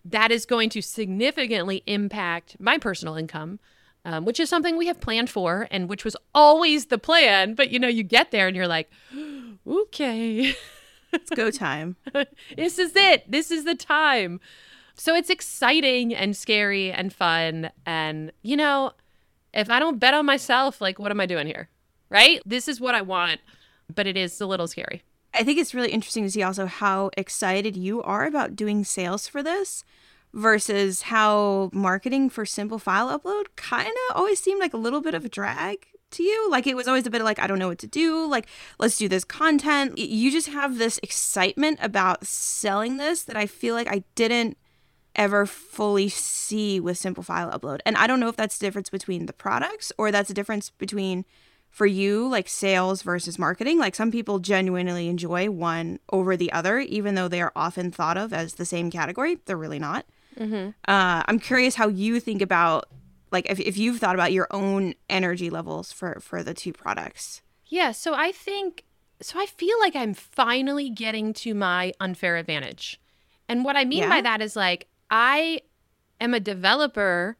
that 0.04 0.30
is 0.30 0.44
going 0.44 0.68
to 0.70 0.82
significantly 0.82 1.82
impact 1.86 2.56
my 2.60 2.76
personal 2.76 3.14
income, 3.14 3.58
um, 4.04 4.26
which 4.26 4.38
is 4.38 4.50
something 4.50 4.76
we 4.76 4.86
have 4.86 5.00
planned 5.00 5.30
for 5.30 5.66
and 5.70 5.88
which 5.88 6.04
was 6.04 6.14
always 6.34 6.86
the 6.86 6.98
plan. 6.98 7.54
But 7.54 7.70
you 7.70 7.78
know, 7.78 7.88
you 7.88 8.02
get 8.02 8.32
there 8.32 8.46
and 8.46 8.54
you're 8.54 8.68
like, 8.68 8.90
okay, 9.66 10.54
it's 11.10 11.30
go 11.30 11.50
time 11.50 11.96
this 12.56 12.78
is 12.78 12.92
it. 12.94 13.30
This 13.30 13.50
is 13.50 13.64
the 13.64 13.74
time. 13.74 14.40
So 14.96 15.14
it's 15.14 15.30
exciting 15.30 16.14
and 16.14 16.36
scary 16.36 16.92
and 16.92 17.12
fun. 17.12 17.70
And, 17.84 18.32
you 18.42 18.56
know, 18.56 18.92
if 19.52 19.70
I 19.70 19.78
don't 19.78 19.98
bet 19.98 20.14
on 20.14 20.26
myself, 20.26 20.80
like, 20.80 20.98
what 20.98 21.10
am 21.10 21.20
I 21.20 21.26
doing 21.26 21.46
here? 21.46 21.68
Right? 22.10 22.40
This 22.46 22.68
is 22.68 22.80
what 22.80 22.94
I 22.94 23.02
want, 23.02 23.40
but 23.92 24.06
it 24.06 24.16
is 24.16 24.40
a 24.40 24.46
little 24.46 24.68
scary. 24.68 25.02
I 25.32 25.42
think 25.42 25.58
it's 25.58 25.74
really 25.74 25.90
interesting 25.90 26.24
to 26.24 26.30
see 26.30 26.42
also 26.42 26.66
how 26.66 27.10
excited 27.16 27.76
you 27.76 28.02
are 28.02 28.24
about 28.24 28.54
doing 28.54 28.84
sales 28.84 29.26
for 29.26 29.42
this 29.42 29.84
versus 30.32 31.02
how 31.02 31.70
marketing 31.72 32.30
for 32.30 32.46
simple 32.46 32.78
file 32.78 33.16
upload 33.18 33.44
kind 33.56 33.88
of 33.88 34.16
always 34.16 34.40
seemed 34.40 34.60
like 34.60 34.74
a 34.74 34.78
little 34.78 35.00
bit 35.00 35.14
of 35.14 35.24
a 35.24 35.28
drag 35.28 35.86
to 36.12 36.22
you? 36.22 36.50
Like 36.50 36.66
it 36.66 36.76
was 36.76 36.86
always 36.86 37.06
a 37.06 37.10
bit 37.10 37.20
of 37.20 37.24
like, 37.24 37.38
I 37.38 37.46
don't 37.46 37.58
know 37.58 37.68
what 37.68 37.78
to 37.80 37.86
do. 37.86 38.26
Like, 38.28 38.46
let's 38.78 38.96
do 38.96 39.08
this 39.08 39.24
content. 39.24 39.98
You 39.98 40.30
just 40.30 40.48
have 40.48 40.78
this 40.78 40.98
excitement 41.02 41.78
about 41.82 42.26
selling 42.26 42.96
this 42.96 43.22
that 43.24 43.36
I 43.36 43.46
feel 43.46 43.74
like 43.74 43.88
I 43.88 44.04
didn't 44.14 44.56
ever 45.16 45.46
fully 45.46 46.08
see 46.08 46.80
with 46.80 46.98
simple 46.98 47.22
file 47.22 47.50
upload. 47.50 47.80
And 47.86 47.96
I 47.96 48.06
don't 48.06 48.20
know 48.20 48.28
if 48.28 48.36
that's 48.36 48.58
the 48.58 48.66
difference 48.66 48.90
between 48.90 49.26
the 49.26 49.32
products 49.32 49.92
or 49.98 50.10
that's 50.10 50.30
a 50.30 50.34
difference 50.34 50.70
between 50.70 51.24
for 51.74 51.86
you 51.86 52.28
like 52.28 52.48
sales 52.48 53.02
versus 53.02 53.36
marketing. 53.36 53.80
Like 53.80 53.96
some 53.96 54.12
people 54.12 54.38
genuinely 54.38 55.08
enjoy 55.08 55.50
one 55.50 55.98
over 56.12 56.36
the 56.36 56.52
other, 56.52 56.78
even 56.78 57.16
though 57.16 57.26
they 57.26 57.42
are 57.42 57.50
often 57.56 57.90
thought 57.90 58.16
of 58.16 58.32
as 58.32 58.54
the 58.54 58.64
same 58.64 58.92
category. 58.92 59.40
They're 59.44 59.56
really 59.56 59.80
not. 59.80 60.06
Mm-hmm. 60.38 60.68
Uh, 60.86 61.24
I'm 61.26 61.40
curious 61.40 61.74
how 61.74 61.88
you 61.88 62.20
think 62.20 62.42
about 62.42 62.88
like 63.32 63.50
if, 63.50 63.58
if 63.58 63.76
you've 63.76 63.98
thought 63.98 64.14
about 64.14 64.30
your 64.30 64.46
own 64.52 64.94
energy 65.10 65.50
levels 65.50 65.90
for 65.90 66.20
for 66.20 66.44
the 66.44 66.54
two 66.54 66.72
products. 66.72 67.42
Yeah, 67.66 67.90
so 67.90 68.14
I 68.14 68.30
think 68.30 68.84
so 69.20 69.40
I 69.40 69.46
feel 69.46 69.76
like 69.80 69.96
I'm 69.96 70.14
finally 70.14 70.90
getting 70.90 71.32
to 71.34 71.54
my 71.54 71.92
unfair 71.98 72.36
advantage. 72.36 73.00
And 73.48 73.64
what 73.64 73.74
I 73.74 73.84
mean 73.84 74.04
yeah. 74.04 74.10
by 74.10 74.20
that 74.20 74.40
is 74.40 74.54
like 74.54 74.86
I 75.10 75.60
am 76.20 76.34
a 76.34 76.40
developer, 76.40 77.36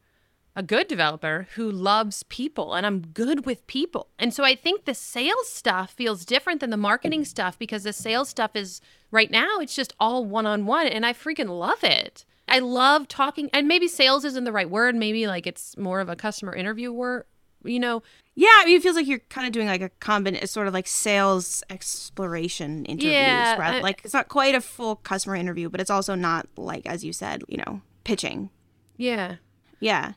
a 0.57 0.63
good 0.63 0.87
developer 0.87 1.49
who 1.55 1.71
loves 1.71 2.23
people 2.25 2.75
and 2.75 2.87
I'm 2.87 3.01
good 3.01 3.45
with 3.45 3.67
people. 3.67 4.09
And 4.19 4.33
so 4.33 4.45
I 4.45 4.55
think 4.55 4.85
the 4.85 4.95
sales 4.95 5.49
stuff 5.49 5.93
feels 5.93 6.25
different 6.25 6.61
than 6.61 6.71
the 6.71 6.77
marketing 6.77 7.25
stuff 7.25 7.59
because 7.59 7.83
the 7.83 7.93
sales 7.93 8.29
stuff 8.29 8.55
is 8.55 8.81
right 9.11 9.31
now, 9.31 9.59
it's 9.59 9.75
just 9.75 9.95
all 9.99 10.25
one 10.25 10.47
on 10.47 10.67
one 10.67 10.87
and 10.87 11.05
I 11.05 11.13
freaking 11.13 11.49
love 11.49 11.83
it. 11.83 12.25
I 12.47 12.59
love 12.59 13.09
talking, 13.09 13.49
and 13.55 13.67
maybe 13.67 13.89
sales 13.89 14.25
isn't 14.25 14.45
the 14.45 14.53
right 14.53 14.69
word. 14.69 14.95
Maybe 14.95 15.27
like 15.27 15.47
it's 15.47 15.77
more 15.79 16.01
of 16.01 16.09
a 16.11 16.17
customer 16.17 16.55
interview 16.55 16.93
word, 16.93 17.25
you 17.65 17.81
know? 17.81 18.03
Yeah, 18.35 18.51
I 18.53 18.67
mean, 18.67 18.77
it 18.77 18.83
feels 18.83 18.97
like 18.97 19.07
you're 19.07 19.21
kind 19.31 19.47
of 19.47 19.53
doing 19.53 19.67
like 19.67 19.81
a 19.81 19.89
combin, 19.89 20.47
sort 20.47 20.67
of 20.67 20.75
like 20.75 20.87
sales 20.87 21.63
exploration 21.71 22.85
interviews, 22.85 23.13
yeah, 23.13 23.57
right? 23.57 23.79
Uh, 23.79 23.83
like 23.83 24.03
it's 24.05 24.13
not 24.13 24.29
quite 24.29 24.55
a 24.55 24.61
full 24.61 24.97
customer 24.97 25.37
interview, 25.37 25.71
but 25.71 25.81
it's 25.81 25.91
also 25.91 26.15
not 26.15 26.47
like, 26.57 26.85
as 26.87 27.03
you 27.03 27.13
said, 27.13 27.43
you 27.49 27.57
know, 27.57 27.81
pitching. 28.05 28.51
Yeah. 28.97 29.37
Yeah. 29.81 30.13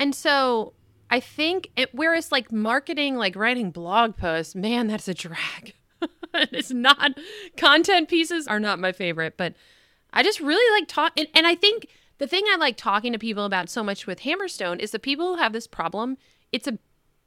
And 0.00 0.14
so 0.14 0.72
I 1.10 1.20
think 1.20 1.70
it, 1.76 1.90
whereas 1.94 2.32
like 2.32 2.50
marketing, 2.50 3.16
like 3.16 3.36
writing 3.36 3.70
blog 3.70 4.16
posts, 4.16 4.54
man, 4.54 4.86
that's 4.86 5.06
a 5.06 5.14
drag. 5.14 5.74
it's 6.34 6.70
not 6.70 7.12
content 7.56 8.08
pieces 8.08 8.48
are 8.48 8.58
not 8.58 8.78
my 8.78 8.92
favorite, 8.92 9.36
but 9.36 9.54
I 10.12 10.22
just 10.22 10.40
really 10.40 10.80
like 10.80 10.88
talk 10.88 11.12
and, 11.18 11.28
and 11.34 11.46
I 11.46 11.54
think 11.54 11.86
the 12.18 12.26
thing 12.26 12.44
I 12.50 12.56
like 12.56 12.76
talking 12.76 13.12
to 13.12 13.18
people 13.18 13.44
about 13.44 13.68
so 13.68 13.82
much 13.82 14.06
with 14.06 14.20
Hammerstone 14.20 14.78
is 14.78 14.90
the 14.90 14.98
people 14.98 15.34
who 15.34 15.42
have 15.42 15.52
this 15.52 15.66
problem, 15.66 16.16
it's 16.52 16.66
a 16.66 16.78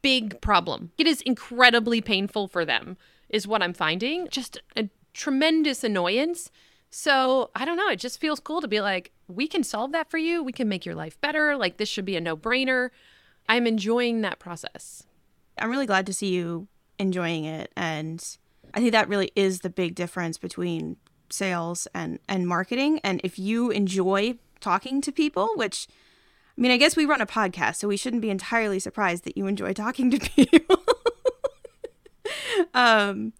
big 0.01 0.41
problem. 0.41 0.91
It 0.97 1.07
is 1.07 1.21
incredibly 1.21 2.01
painful 2.01 2.47
for 2.47 2.65
them, 2.65 2.97
is 3.29 3.47
what 3.47 3.63
I'm 3.63 3.73
finding. 3.73 4.27
Just 4.29 4.59
a 4.75 4.89
tremendous 5.13 5.83
annoyance. 5.83 6.51
So 6.95 7.49
I 7.55 7.65
don't 7.65 7.77
know. 7.77 7.89
It 7.89 7.97
just 7.97 8.21
feels 8.21 8.39
cool 8.39 8.61
to 8.61 8.67
be 8.67 8.79
like, 8.79 9.11
we 9.27 9.47
can 9.47 9.63
solve 9.63 9.91
that 9.93 10.11
for 10.11 10.19
you. 10.19 10.43
We 10.43 10.51
can 10.51 10.69
make 10.69 10.85
your 10.85 10.93
life 10.93 11.19
better. 11.21 11.57
Like, 11.57 11.77
this 11.77 11.89
should 11.89 12.05
be 12.05 12.15
a 12.15 12.21
no 12.21 12.37
brainer. 12.37 12.91
I'm 13.49 13.65
enjoying 13.65 14.21
that 14.21 14.37
process. 14.37 15.01
I'm 15.57 15.71
really 15.71 15.87
glad 15.87 16.05
to 16.05 16.13
see 16.13 16.27
you 16.27 16.67
enjoying 16.99 17.45
it. 17.45 17.71
And 17.75 18.23
I 18.75 18.79
think 18.79 18.91
that 18.91 19.09
really 19.09 19.31
is 19.35 19.61
the 19.61 19.71
big 19.71 19.95
difference 19.95 20.37
between 20.37 20.97
sales 21.31 21.87
and 21.95 22.19
and 22.29 22.47
marketing 22.47 22.99
and 23.03 23.19
if 23.23 23.39
you 23.39 23.71
enjoy 23.71 24.37
talking 24.59 25.01
to 25.01 25.11
people 25.11 25.49
which 25.55 25.87
I 26.55 26.61
mean 26.61 26.69
I 26.69 26.77
guess 26.77 26.95
we 26.95 27.05
run 27.05 27.21
a 27.21 27.25
podcast 27.25 27.77
so 27.77 27.87
we 27.87 27.97
shouldn't 27.97 28.21
be 28.21 28.29
entirely 28.29 28.77
surprised 28.77 29.23
that 29.23 29.35
you 29.35 29.47
enjoy 29.47 29.73
talking 29.73 30.11
to 30.11 30.19
people 30.35 30.83
um 32.75 33.33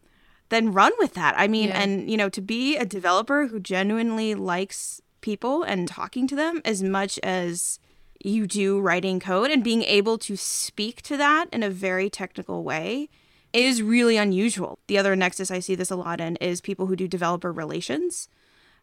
then 0.53 0.71
run 0.71 0.91
with 0.99 1.13
that 1.15 1.33
I 1.37 1.47
mean 1.47 1.69
yeah. 1.69 1.81
and 1.81 2.09
you 2.09 2.17
know 2.17 2.29
to 2.29 2.41
be 2.41 2.77
a 2.77 2.85
developer 2.85 3.47
who 3.47 3.59
genuinely 3.59 4.35
likes 4.35 5.01
people 5.21 5.63
and 5.63 5.87
talking 5.87 6.27
to 6.27 6.35
them 6.35 6.61
as 6.65 6.83
much 6.83 7.19
as 7.23 7.79
you 8.23 8.47
do 8.47 8.79
writing 8.79 9.19
code 9.19 9.51
and 9.51 9.63
being 9.63 9.83
able 9.83 10.17
to 10.17 10.37
speak 10.37 11.01
to 11.03 11.17
that 11.17 11.47
in 11.51 11.63
a 11.63 11.69
very 11.69 12.09
technical 12.09 12.63
way 12.63 13.09
is 13.51 13.83
really 13.83 14.17
unusual. 14.17 14.79
The 14.87 14.97
other 14.97 15.15
nexus 15.15 15.51
I 15.51 15.59
see 15.59 15.75
this 15.75 15.91
a 15.91 15.95
lot 15.95 16.19
in 16.19 16.37
is 16.37 16.61
people 16.61 16.87
who 16.87 16.95
do 16.95 17.07
developer 17.07 17.51
relations. 17.51 18.27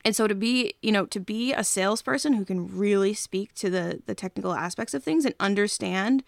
And 0.04 0.16
so 0.16 0.26
to 0.26 0.34
be, 0.34 0.74
you 0.80 0.92
know, 0.92 1.06
to 1.06 1.20
be 1.20 1.52
a 1.52 1.64
salesperson 1.64 2.34
who 2.34 2.44
can 2.44 2.76
really 2.76 3.12
speak 3.12 3.54
to 3.54 3.68
the 3.68 4.02
the 4.06 4.14
technical 4.14 4.54
aspects 4.54 4.94
of 4.94 5.02
things 5.02 5.24
and 5.24 5.34
understand 5.40 6.22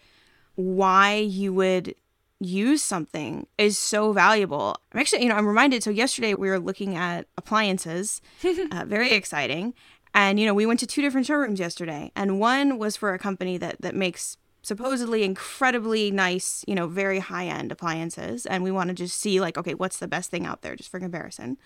why 0.55 1.15
you 1.15 1.53
would 1.53 1.95
use 2.39 2.83
something 2.83 3.47
is 3.57 3.77
so 3.77 4.11
valuable. 4.11 4.75
I'm 4.91 4.99
actually, 4.99 5.23
you 5.23 5.29
know, 5.29 5.35
I'm 5.35 5.47
reminded. 5.47 5.83
So 5.83 5.89
yesterday 5.89 6.33
we 6.33 6.49
were 6.49 6.59
looking 6.59 6.95
at 6.95 7.27
appliances, 7.37 8.21
uh, 8.71 8.85
very 8.85 9.11
exciting, 9.11 9.73
and 10.13 10.39
you 10.39 10.45
know, 10.45 10.53
we 10.53 10.65
went 10.65 10.79
to 10.81 10.87
two 10.87 11.01
different 11.01 11.25
showrooms 11.25 11.59
yesterday, 11.59 12.11
and 12.15 12.39
one 12.39 12.77
was 12.77 12.95
for 12.95 13.13
a 13.13 13.19
company 13.19 13.57
that 13.57 13.81
that 13.81 13.95
makes 13.95 14.37
supposedly 14.63 15.23
incredibly 15.23 16.09
nice, 16.09 16.63
you 16.67 16.73
know, 16.73 16.87
very 16.87 17.19
high 17.19 17.45
end 17.45 17.71
appliances. 17.71 18.45
And 18.45 18.63
we 18.63 18.71
want 18.71 18.87
to 18.87 18.93
just 18.93 19.19
see, 19.19 19.39
like, 19.39 19.57
okay, 19.57 19.73
what's 19.73 19.99
the 19.99 20.07
best 20.07 20.31
thing 20.31 20.45
out 20.45 20.61
there 20.61 20.75
just 20.75 20.89
for 20.89 20.99
comparison. 20.99 21.57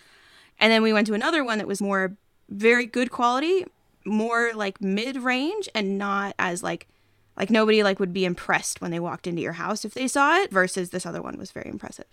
And 0.59 0.71
then 0.71 0.81
we 0.81 0.91
went 0.91 1.07
to 1.07 1.13
another 1.13 1.43
one 1.43 1.59
that 1.59 1.67
was 1.67 1.81
more 1.81 2.17
very 2.49 2.87
good 2.87 3.11
quality, 3.11 3.65
more 4.03 4.51
like 4.55 4.81
mid 4.81 5.17
range 5.17 5.69
and 5.75 5.97
not 5.97 6.33
as 6.39 6.63
like, 6.63 6.87
like 7.37 7.49
nobody 7.49 7.83
like 7.83 7.99
would 7.99 8.13
be 8.13 8.25
impressed 8.25 8.81
when 8.81 8.91
they 8.91 8.99
walked 8.99 9.27
into 9.27 9.41
your 9.41 9.53
house 9.53 9.85
if 9.85 9.93
they 9.93 10.07
saw 10.07 10.35
it 10.37 10.51
versus 10.51 10.89
this 10.89 11.05
other 11.05 11.21
one 11.21 11.37
was 11.37 11.51
very 11.51 11.69
impressive. 11.69 12.07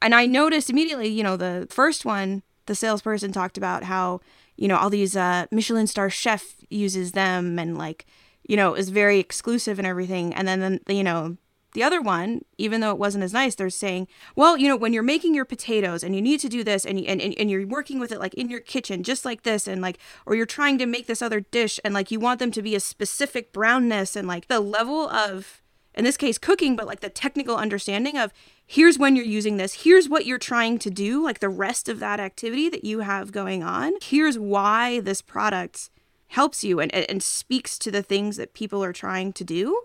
And 0.00 0.14
I 0.14 0.26
noticed 0.26 0.70
immediately, 0.70 1.08
you 1.08 1.22
know, 1.22 1.36
the 1.36 1.66
first 1.70 2.04
one, 2.04 2.42
the 2.66 2.74
salesperson 2.74 3.32
talked 3.32 3.58
about 3.58 3.84
how, 3.84 4.20
you 4.56 4.68
know, 4.68 4.76
all 4.76 4.90
these 4.90 5.16
uh, 5.16 5.46
Michelin 5.50 5.86
star 5.86 6.10
chef 6.10 6.54
uses 6.70 7.12
them 7.12 7.58
and 7.58 7.76
like, 7.76 8.06
you 8.48 8.56
know, 8.56 8.74
is 8.74 8.88
very 8.88 9.18
exclusive 9.18 9.78
and 9.78 9.86
everything. 9.86 10.34
And 10.34 10.46
then, 10.46 10.80
then 10.86 10.96
you 10.96 11.04
know, 11.04 11.36
the 11.72 11.82
other 11.82 12.02
one, 12.02 12.44
even 12.58 12.80
though 12.80 12.90
it 12.90 12.98
wasn't 12.98 13.24
as 13.24 13.32
nice, 13.32 13.54
they're 13.54 13.70
saying, 13.70 14.08
well, 14.36 14.56
you 14.56 14.68
know, 14.68 14.76
when 14.76 14.92
you're 14.92 15.02
making 15.02 15.34
your 15.34 15.44
potatoes 15.44 16.04
and 16.04 16.14
you 16.14 16.20
need 16.20 16.40
to 16.40 16.48
do 16.48 16.62
this 16.62 16.84
and, 16.84 16.98
and, 17.00 17.20
and 17.20 17.50
you're 17.50 17.66
working 17.66 17.98
with 17.98 18.12
it 18.12 18.20
like 18.20 18.34
in 18.34 18.50
your 18.50 18.60
kitchen, 18.60 19.02
just 19.02 19.24
like 19.24 19.42
this, 19.42 19.66
and 19.66 19.80
like, 19.80 19.98
or 20.26 20.34
you're 20.34 20.46
trying 20.46 20.78
to 20.78 20.86
make 20.86 21.06
this 21.06 21.22
other 21.22 21.40
dish 21.40 21.80
and 21.84 21.94
like 21.94 22.10
you 22.10 22.20
want 22.20 22.38
them 22.40 22.50
to 22.50 22.62
be 22.62 22.74
a 22.74 22.80
specific 22.80 23.52
brownness 23.52 24.16
and 24.16 24.28
like 24.28 24.48
the 24.48 24.60
level 24.60 25.08
of, 25.08 25.62
in 25.94 26.04
this 26.04 26.18
case, 26.18 26.36
cooking, 26.36 26.76
but 26.76 26.86
like 26.86 27.00
the 27.00 27.08
technical 27.08 27.56
understanding 27.56 28.18
of 28.18 28.32
here's 28.66 28.98
when 28.98 29.16
you're 29.16 29.24
using 29.24 29.56
this, 29.56 29.84
here's 29.84 30.08
what 30.08 30.26
you're 30.26 30.38
trying 30.38 30.78
to 30.78 30.90
do, 30.90 31.22
like 31.24 31.40
the 31.40 31.48
rest 31.48 31.88
of 31.88 32.00
that 32.00 32.20
activity 32.20 32.68
that 32.68 32.84
you 32.84 33.00
have 33.00 33.32
going 33.32 33.62
on, 33.62 33.94
here's 34.02 34.38
why 34.38 35.00
this 35.00 35.22
product 35.22 35.88
helps 36.28 36.64
you 36.64 36.80
and, 36.80 36.94
and 36.94 37.22
speaks 37.22 37.78
to 37.78 37.90
the 37.90 38.02
things 38.02 38.36
that 38.36 38.54
people 38.54 38.82
are 38.82 38.92
trying 38.92 39.32
to 39.32 39.44
do, 39.44 39.82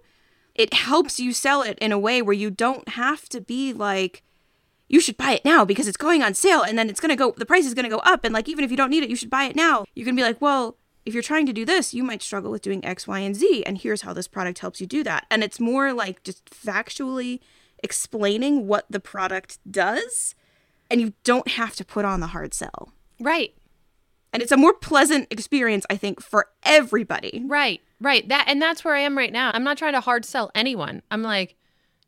it 0.57 0.73
helps 0.73 1.19
you 1.19 1.33
sell 1.33 1.61
it 1.61 1.77
in 1.79 1.91
a 1.91 1.99
way 1.99 2.21
where 2.21 2.33
you 2.33 2.49
don't 2.49 2.89
have 2.89 3.29
to 3.29 3.39
be 3.39 3.73
like, 3.73 4.23
you 4.89 4.99
should 4.99 5.17
buy 5.17 5.33
it 5.33 5.45
now 5.45 5.65
because 5.65 5.87
it's 5.87 5.97
going 5.97 6.23
on 6.23 6.33
sale 6.33 6.63
and 6.63 6.77
then 6.77 6.89
it's 6.89 6.99
going 6.99 7.09
to 7.09 7.15
go, 7.15 7.33
the 7.37 7.45
price 7.45 7.65
is 7.65 7.73
going 7.73 7.83
to 7.83 7.89
go 7.89 7.99
up. 7.99 8.23
And 8.23 8.33
like, 8.33 8.49
even 8.49 8.63
if 8.63 8.71
you 8.71 8.77
don't 8.77 8.89
need 8.89 9.03
it, 9.03 9.09
you 9.09 9.15
should 9.15 9.29
buy 9.29 9.43
it 9.43 9.55
now. 9.55 9.85
You 9.95 10.05
can 10.05 10.15
be 10.15 10.23
like, 10.23 10.41
well, 10.41 10.77
if 11.05 11.13
you're 11.13 11.23
trying 11.23 11.45
to 11.45 11.53
do 11.53 11.65
this, 11.65 11.93
you 11.93 12.03
might 12.03 12.21
struggle 12.21 12.51
with 12.51 12.61
doing 12.61 12.83
X, 12.83 13.07
Y, 13.07 13.19
and 13.19 13.35
Z. 13.35 13.63
And 13.65 13.77
here's 13.77 14.01
how 14.01 14.13
this 14.13 14.27
product 14.27 14.59
helps 14.59 14.81
you 14.81 14.87
do 14.87 15.03
that. 15.03 15.25
And 15.29 15.43
it's 15.43 15.59
more 15.59 15.93
like 15.93 16.23
just 16.23 16.49
factually 16.49 17.39
explaining 17.83 18.67
what 18.67 18.85
the 18.89 18.99
product 18.99 19.59
does. 19.69 20.35
And 20.89 20.99
you 20.99 21.13
don't 21.23 21.49
have 21.49 21.75
to 21.75 21.85
put 21.85 22.05
on 22.05 22.19
the 22.19 22.27
hard 22.27 22.53
sell. 22.53 22.91
Right. 23.19 23.53
And 24.33 24.43
it's 24.43 24.51
a 24.51 24.57
more 24.57 24.73
pleasant 24.73 25.27
experience, 25.31 25.85
I 25.89 25.97
think, 25.97 26.21
for 26.21 26.47
everybody. 26.63 27.43
Right, 27.45 27.81
right. 28.01 28.27
That 28.27 28.45
and 28.47 28.61
that's 28.61 28.83
where 28.83 28.93
I 28.93 28.99
am 28.99 29.17
right 29.17 29.31
now. 29.31 29.51
I'm 29.53 29.63
not 29.63 29.77
trying 29.77 29.93
to 29.93 30.01
hard 30.01 30.25
sell 30.25 30.51
anyone. 30.53 31.01
I'm 31.09 31.23
like, 31.23 31.55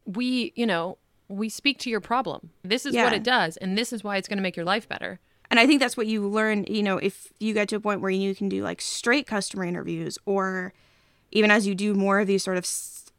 we, 0.05 0.53
you 0.55 0.65
know, 0.65 0.97
we 1.29 1.49
speak 1.49 1.79
to 1.79 1.89
your 1.89 2.01
problem. 2.01 2.49
This 2.63 2.85
is 2.85 2.93
yeah. 2.93 3.05
what 3.05 3.13
it 3.13 3.23
does, 3.23 3.57
and 3.57 3.77
this 3.77 3.93
is 3.93 4.03
why 4.03 4.17
it's 4.17 4.27
going 4.27 4.38
to 4.38 4.43
make 4.43 4.57
your 4.57 4.65
life 4.65 4.88
better. 4.88 5.19
And 5.49 5.59
I 5.59 5.65
think 5.65 5.79
that's 5.79 5.97
what 5.97 6.07
you 6.07 6.27
learn, 6.27 6.65
you 6.67 6.83
know, 6.83 6.97
if 6.97 7.31
you 7.39 7.53
get 7.53 7.69
to 7.69 7.75
a 7.75 7.79
point 7.79 8.01
where 8.01 8.11
you 8.11 8.35
can 8.35 8.49
do 8.49 8.61
like 8.63 8.81
straight 8.81 9.25
customer 9.25 9.63
interviews, 9.63 10.17
or 10.25 10.73
even 11.31 11.49
as 11.49 11.65
you 11.65 11.73
do 11.73 11.93
more 11.93 12.19
of 12.19 12.27
these 12.27 12.43
sort 12.43 12.57
of, 12.57 12.67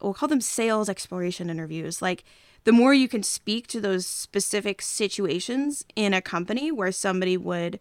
we'll 0.00 0.14
call 0.14 0.28
them 0.28 0.40
sales 0.40 0.88
exploration 0.88 1.50
interviews, 1.50 2.00
like 2.00 2.24
the 2.64 2.72
more 2.72 2.94
you 2.94 3.08
can 3.08 3.22
speak 3.22 3.66
to 3.68 3.80
those 3.80 4.06
specific 4.06 4.82
situations 4.82 5.84
in 5.96 6.14
a 6.14 6.20
company 6.20 6.70
where 6.70 6.92
somebody 6.92 7.36
would 7.36 7.80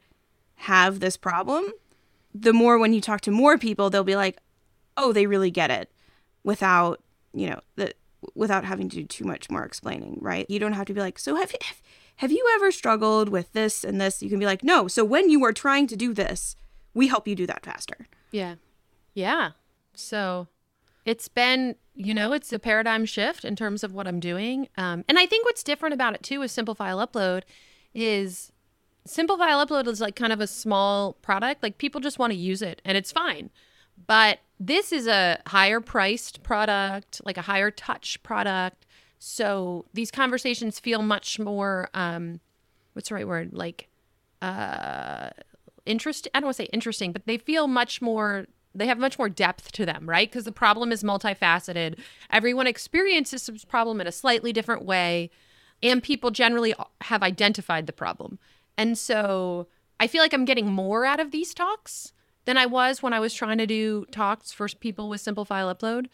have 0.60 1.00
this 1.00 1.16
problem, 1.16 1.72
the 2.34 2.54
more 2.54 2.78
when 2.78 2.94
you 2.94 3.02
talk 3.02 3.22
to 3.22 3.32
more 3.32 3.58
people, 3.58 3.90
they'll 3.90 4.04
be 4.04 4.16
like, 4.16 4.38
oh, 4.98 5.14
they 5.14 5.26
really 5.26 5.52
get 5.52 5.72
it 5.72 5.90
without, 6.44 7.02
you 7.34 7.50
know, 7.50 7.60
the 7.76 7.94
without 8.36 8.66
having 8.66 8.90
to 8.90 8.98
do 8.98 9.06
too 9.06 9.24
much 9.24 9.50
more 9.50 9.64
explaining, 9.64 10.18
right? 10.20 10.46
You 10.50 10.60
don't 10.60 10.74
have 10.74 10.88
to 10.88 10.94
be 10.94 11.00
like, 11.00 11.18
so 11.18 11.36
have 11.36 11.54
you, 11.54 11.60
have 12.18 12.32
you 12.32 12.46
ever 12.56 12.70
struggled 12.70 13.30
with 13.30 13.54
this 13.54 13.86
and 13.86 14.02
this? 14.02 14.22
You 14.22 14.30
can 14.30 14.40
be 14.40 14.46
like, 14.46 14.62
no. 14.62 14.90
So 14.90 15.06
when 15.06 15.30
you 15.30 15.44
are 15.46 15.54
trying 15.54 15.88
to 15.88 15.96
do 15.96 16.14
this, 16.14 16.58
we 16.94 17.08
help 17.08 17.26
you 17.26 17.36
do 17.36 17.48
that 17.48 17.64
faster. 17.64 18.08
Yeah. 18.32 18.56
Yeah. 19.14 19.52
So 19.94 20.50
it's 21.06 21.30
been, 21.30 21.76
you 21.96 22.14
know, 22.14 22.34
it's 22.34 22.52
a 22.52 22.60
paradigm 22.60 23.06
shift 23.06 23.46
in 23.46 23.56
terms 23.56 23.86
of 23.86 23.94
what 23.94 24.06
I'm 24.06 24.20
doing. 24.20 24.68
Um, 24.78 25.06
and 25.08 25.18
I 25.18 25.26
think 25.26 25.46
what's 25.46 25.64
different 25.64 25.94
about 25.94 26.14
it 26.14 26.24
too 26.24 26.42
with 26.42 26.52
Simple 26.52 26.76
File 26.76 27.06
Upload 27.06 27.44
is 27.94 28.52
Simple 29.10 29.38
File 29.38 29.66
Upload 29.66 29.88
is 29.88 30.00
like 30.00 30.16
kind 30.16 30.32
of 30.32 30.40
a 30.40 30.48
small 30.48 31.14
product. 31.14 31.64
Like 31.64 31.80
people 31.80 32.00
just 32.00 32.20
want 32.20 32.32
to 32.32 32.38
use 32.38 32.62
it 32.62 32.82
and 32.86 32.96
it's 32.98 33.12
fine. 33.12 33.50
But 34.08 34.40
this 34.60 34.92
is 34.92 35.08
a 35.08 35.40
higher 35.48 35.82
priced 35.82 36.44
product, 36.44 37.22
like 37.26 37.38
a 37.38 37.42
higher 37.42 37.72
touch 37.72 38.22
product. 38.24 38.86
So 39.18 39.86
these 39.94 40.12
conversations 40.12 40.80
feel 40.80 41.02
much 41.02 41.40
more, 41.40 41.90
um, 41.94 42.40
what's 42.94 43.10
the 43.10 43.16
right 43.16 43.28
word? 43.28 43.52
Like, 43.52 43.90
uh, 44.42 45.32
interesting. 45.86 46.32
I 46.36 46.40
don't 46.40 46.48
want 46.48 46.58
to 46.58 46.64
say 46.64 46.70
interesting, 46.72 47.12
but 47.12 47.26
they 47.26 47.38
feel 47.38 47.68
much 47.68 48.02
more 48.02 48.46
they 48.76 48.86
have 48.86 49.00
much 49.00 49.18
more 49.18 49.30
depth 49.30 49.72
to 49.74 49.86
them, 49.86 50.08
right? 50.08 50.30
Because 50.30 50.44
the 50.46 50.52
problem 50.52 50.92
is 50.92 51.04
multifaceted. 51.04 51.98
Everyone 52.30 52.68
experiences 52.68 53.48
this 53.48 53.66
problem 53.66 54.00
in 54.00 54.06
a 54.06 54.12
slightly 54.12 54.54
different 54.54 54.86
way, 54.86 55.32
and 55.82 56.04
people 56.04 56.30
generally 56.30 56.76
have 57.02 57.24
identified 57.24 57.88
the 57.88 57.94
problem. 57.94 58.38
And 58.80 58.98
so 58.98 59.68
I 60.00 60.08
feel 60.08 60.22
like 60.22 60.34
I'm 60.34 60.46
getting 60.46 60.72
more 60.72 61.04
out 61.04 61.20
of 61.20 61.32
these 61.32 61.54
talks 61.54 62.14
than 62.46 62.56
I 62.56 62.66
was 62.66 63.04
when 63.04 63.12
I 63.12 63.20
was 63.20 63.34
trying 63.34 63.58
to 63.58 63.68
do 63.68 64.06
talks 64.10 64.54
for 64.54 64.70
people 64.70 65.10
with 65.10 65.20
simple 65.20 65.44
file 65.44 65.74
upload. 65.74 66.08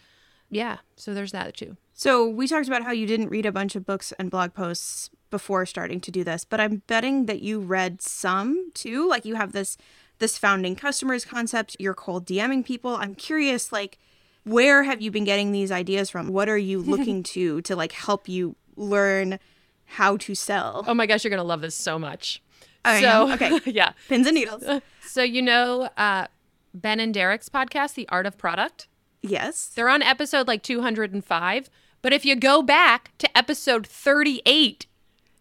Yeah, 0.50 0.79
so 0.95 1.13
there's 1.13 1.31
that 1.31 1.55
too. 1.55 1.77
So 1.93 2.27
we 2.27 2.48
talked 2.48 2.67
about 2.67 2.81
how 2.84 2.91
you 2.91 3.05
didn't 3.05 3.29
read 3.29 3.45
a 3.45 3.51
bunch 3.51 3.75
of 3.75 3.86
books 3.86 4.13
and 4.17 4.31
blog 4.31 4.55
posts 4.55 5.12
before 5.29 5.67
starting 5.67 6.01
to 6.01 6.12
do 6.12 6.24
this, 6.24 6.43
but 6.43 6.60
I'm 6.60 6.81
betting 6.88 7.27
that 7.27 7.43
you 7.43 7.60
read 7.60 8.01
some 8.01 8.72
too. 8.74 9.07
Like 9.07 9.25
you 9.25 9.36
have 9.36 9.51
this 9.51 9.77
this 10.17 10.38
founding 10.38 10.75
customers 10.75 11.24
concept, 11.24 11.75
you're 11.77 11.93
cold 11.93 12.25
DMing 12.25 12.65
people. 12.65 12.95
I'm 12.95 13.13
curious, 13.15 13.72
like, 13.72 14.00
where 14.43 14.84
have 14.84 15.01
you 15.01 15.12
been 15.12 15.25
getting 15.25 15.51
these 15.51 15.72
ideas 15.72 16.10
from? 16.10 16.29
What 16.29 16.50
are 16.50 16.57
you 16.57 16.81
looking 16.81 17.22
to 17.24 17.62
to 17.62 17.75
like 17.75 17.91
help 17.91 18.27
you 18.27 18.55
learn 18.75 19.38
how 19.86 20.17
to 20.17 20.34
sell? 20.34 20.84
Oh 20.88 20.95
my 20.95 21.05
gosh, 21.05 21.24
you're 21.24 21.29
gonna 21.29 21.43
love 21.43 21.62
this 21.62 21.75
so 21.75 22.00
much. 22.00 22.41
I 22.86 23.01
so 23.01 23.27
know. 23.27 23.34
okay, 23.34 23.60
yeah, 23.72 23.92
pins 24.08 24.27
and 24.27 24.36
needles. 24.36 24.63
So 25.08 25.24
you 25.24 25.42
know 25.42 25.89
uh, 25.96 26.27
Ben 26.74 27.00
and 27.00 27.13
Derek's 27.13 27.48
podcast, 27.48 27.94
The 27.94 28.08
Art 28.10 28.25
of 28.25 28.38
Product. 28.38 28.88
Yes, 29.22 29.68
they're 29.74 29.88
on 29.88 30.01
episode 30.01 30.46
like 30.48 30.62
205. 30.62 31.70
But 32.01 32.13
if 32.13 32.25
you 32.25 32.36
go 32.36 32.62
back 32.62 33.12
to 33.20 33.38
episode 33.38 33.88
38, 33.88 34.86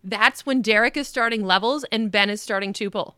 that's 0.04 0.46
when 0.46 0.62
Derek 0.62 0.96
is 0.96 1.08
starting 1.08 1.44
levels 1.44 1.84
and 1.90 2.10
Ben 2.10 2.30
is 2.30 2.40
starting 2.40 2.72
tuple. 2.72 3.14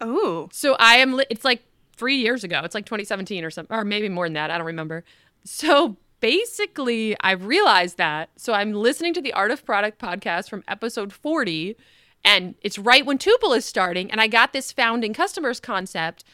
Oh. 0.00 0.48
So 0.52 0.74
I 0.78 0.96
am, 0.96 1.14
li- 1.14 1.26
it's 1.30 1.44
like 1.44 1.62
three 1.96 2.16
years 2.16 2.44
ago. 2.44 2.60
It's 2.64 2.74
like 2.74 2.86
2017 2.86 3.44
or 3.44 3.50
something, 3.50 3.76
or 3.76 3.84
maybe 3.84 4.08
more 4.08 4.26
than 4.26 4.34
that. 4.34 4.50
I 4.50 4.56
don't 4.56 4.66
remember. 4.66 5.04
So 5.44 5.96
basically, 6.20 7.16
I 7.20 7.32
realized 7.32 7.96
that. 7.98 8.30
So 8.36 8.52
I'm 8.52 8.72
listening 8.72 9.14
to 9.14 9.20
the 9.20 9.32
Art 9.32 9.50
of 9.50 9.64
Product 9.64 10.00
podcast 10.00 10.48
from 10.48 10.64
episode 10.68 11.12
40, 11.12 11.76
and 12.24 12.54
it's 12.62 12.78
right 12.78 13.06
when 13.06 13.18
Tuple 13.18 13.56
is 13.56 13.64
starting. 13.64 14.10
And 14.10 14.20
I 14.20 14.26
got 14.26 14.52
this 14.52 14.72
founding 14.72 15.14
customers 15.14 15.60
concept 15.60 16.24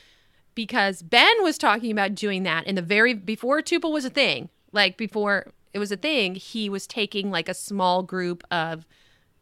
because 0.54 1.02
Ben 1.02 1.42
was 1.42 1.58
talking 1.58 1.90
about 1.90 2.14
doing 2.14 2.42
that 2.44 2.66
in 2.66 2.74
the 2.74 2.82
very, 2.82 3.14
before 3.14 3.60
Tuple 3.60 3.92
was 3.92 4.04
a 4.04 4.10
thing, 4.10 4.48
like 4.72 4.96
before 4.96 5.52
it 5.72 5.78
was 5.78 5.92
a 5.92 5.96
thing, 5.96 6.34
he 6.36 6.68
was 6.68 6.86
taking 6.86 7.30
like 7.30 7.48
a 7.48 7.54
small 7.54 8.02
group 8.02 8.44
of 8.50 8.86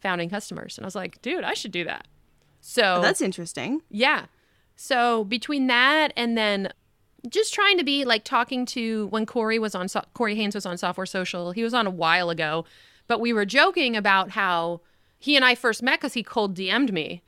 founding 0.00 0.30
customers. 0.30 0.76
And 0.76 0.84
I 0.84 0.86
was 0.86 0.94
like, 0.94 1.20
dude, 1.22 1.44
I 1.44 1.54
should 1.54 1.72
do 1.72 1.84
that. 1.84 2.08
So 2.60 2.96
oh, 2.96 3.02
that's 3.02 3.20
interesting. 3.20 3.82
Yeah. 3.90 4.26
So 4.76 5.24
between 5.24 5.66
that 5.66 6.12
and 6.16 6.36
then 6.36 6.72
just 7.28 7.54
trying 7.54 7.78
to 7.78 7.84
be 7.84 8.04
like 8.04 8.24
talking 8.24 8.66
to 8.66 9.06
when 9.08 9.26
Corey 9.26 9.58
was 9.58 9.74
on 9.74 9.88
Corey 10.14 10.34
Haines 10.34 10.54
was 10.54 10.66
on 10.66 10.76
Software 10.76 11.06
Social. 11.06 11.52
He 11.52 11.62
was 11.62 11.74
on 11.74 11.86
a 11.86 11.90
while 11.90 12.30
ago, 12.30 12.64
but 13.06 13.20
we 13.20 13.32
were 13.32 13.44
joking 13.44 13.96
about 13.96 14.30
how 14.30 14.80
he 15.22 15.36
and 15.36 15.44
I 15.44 15.54
first 15.54 15.82
met 15.82 16.00
because 16.00 16.14
he 16.14 16.24
cold 16.24 16.56
DM'd 16.56 16.92
me 16.92 17.22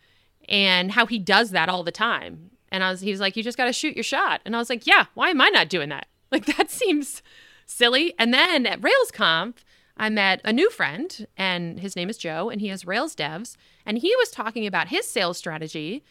and 0.48 0.92
how 0.92 1.06
he 1.06 1.18
does 1.18 1.50
that 1.50 1.68
all 1.68 1.84
the 1.84 1.92
time. 1.92 2.50
And 2.72 2.82
I 2.82 2.90
was 2.90 3.00
he 3.00 3.12
was 3.12 3.20
like, 3.20 3.36
You 3.36 3.42
just 3.44 3.56
gotta 3.56 3.72
shoot 3.72 3.96
your 3.96 4.02
shot. 4.02 4.40
And 4.44 4.56
I 4.56 4.58
was 4.58 4.68
like, 4.68 4.84
Yeah, 4.84 5.06
why 5.14 5.30
am 5.30 5.40
I 5.40 5.48
not 5.48 5.68
doing 5.68 5.88
that? 5.90 6.06
Like 6.32 6.46
that 6.56 6.68
seems 6.68 7.22
silly. 7.64 8.12
And 8.18 8.34
then 8.34 8.66
at 8.66 8.80
RailsConf, 8.80 9.58
I 9.96 10.08
met 10.08 10.40
a 10.42 10.52
new 10.52 10.68
friend, 10.68 11.28
and 11.36 11.78
his 11.78 11.94
name 11.94 12.10
is 12.10 12.18
Joe, 12.18 12.50
and 12.50 12.60
he 12.60 12.66
has 12.68 12.84
Rails 12.84 13.14
devs. 13.14 13.54
And 13.86 13.98
he 13.98 14.12
was 14.16 14.30
talking 14.30 14.66
about 14.66 14.88
his 14.88 15.06
sales 15.06 15.38
strategy, 15.38 16.02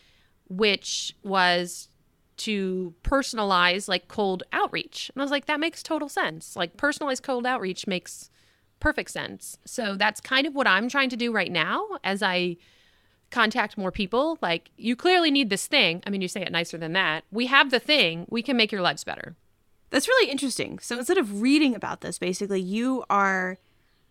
which 0.48 1.14
was 1.24 1.90
to 2.38 2.94
personalize 3.04 3.90
like 3.90 4.08
cold 4.08 4.44
outreach. 4.54 5.12
And 5.14 5.22
I 5.22 5.26
was 5.26 5.32
like, 5.32 5.48
that 5.48 5.60
makes 5.60 5.84
total 5.84 6.08
sense. 6.08 6.56
Like, 6.56 6.78
personalized 6.78 7.24
cold 7.24 7.46
outreach 7.46 7.86
makes 7.86 8.30
perfect 8.84 9.10
sense. 9.10 9.58
So 9.66 9.96
that's 9.96 10.20
kind 10.20 10.46
of 10.46 10.54
what 10.54 10.68
I'm 10.68 10.90
trying 10.90 11.10
to 11.10 11.16
do 11.16 11.32
right 11.32 11.52
now 11.52 11.88
as 12.04 12.22
I 12.22 12.58
contact 13.32 13.78
more 13.78 13.92
people. 13.92 14.38
Like, 14.42 14.72
you 14.78 14.98
clearly 14.98 15.32
need 15.32 15.50
this 15.50 15.68
thing. 15.68 16.04
I 16.06 16.10
mean, 16.10 16.22
you 16.22 16.28
say 16.28 16.42
it 16.42 16.52
nicer 16.52 16.78
than 16.78 16.92
that. 16.92 17.24
We 17.32 17.48
have 17.48 17.72
the 17.72 17.80
thing, 17.80 18.28
we 18.30 18.44
can 18.44 18.58
make 18.58 18.74
your 18.74 18.82
lives 18.82 19.06
better. 19.06 19.36
That's 19.90 20.08
really 20.08 20.30
interesting. 20.30 20.80
So 20.80 20.98
instead 20.98 21.18
of 21.18 21.42
reading 21.42 21.74
about 21.76 22.02
this, 22.02 22.20
basically, 22.20 22.60
you 22.60 23.06
are 23.10 23.58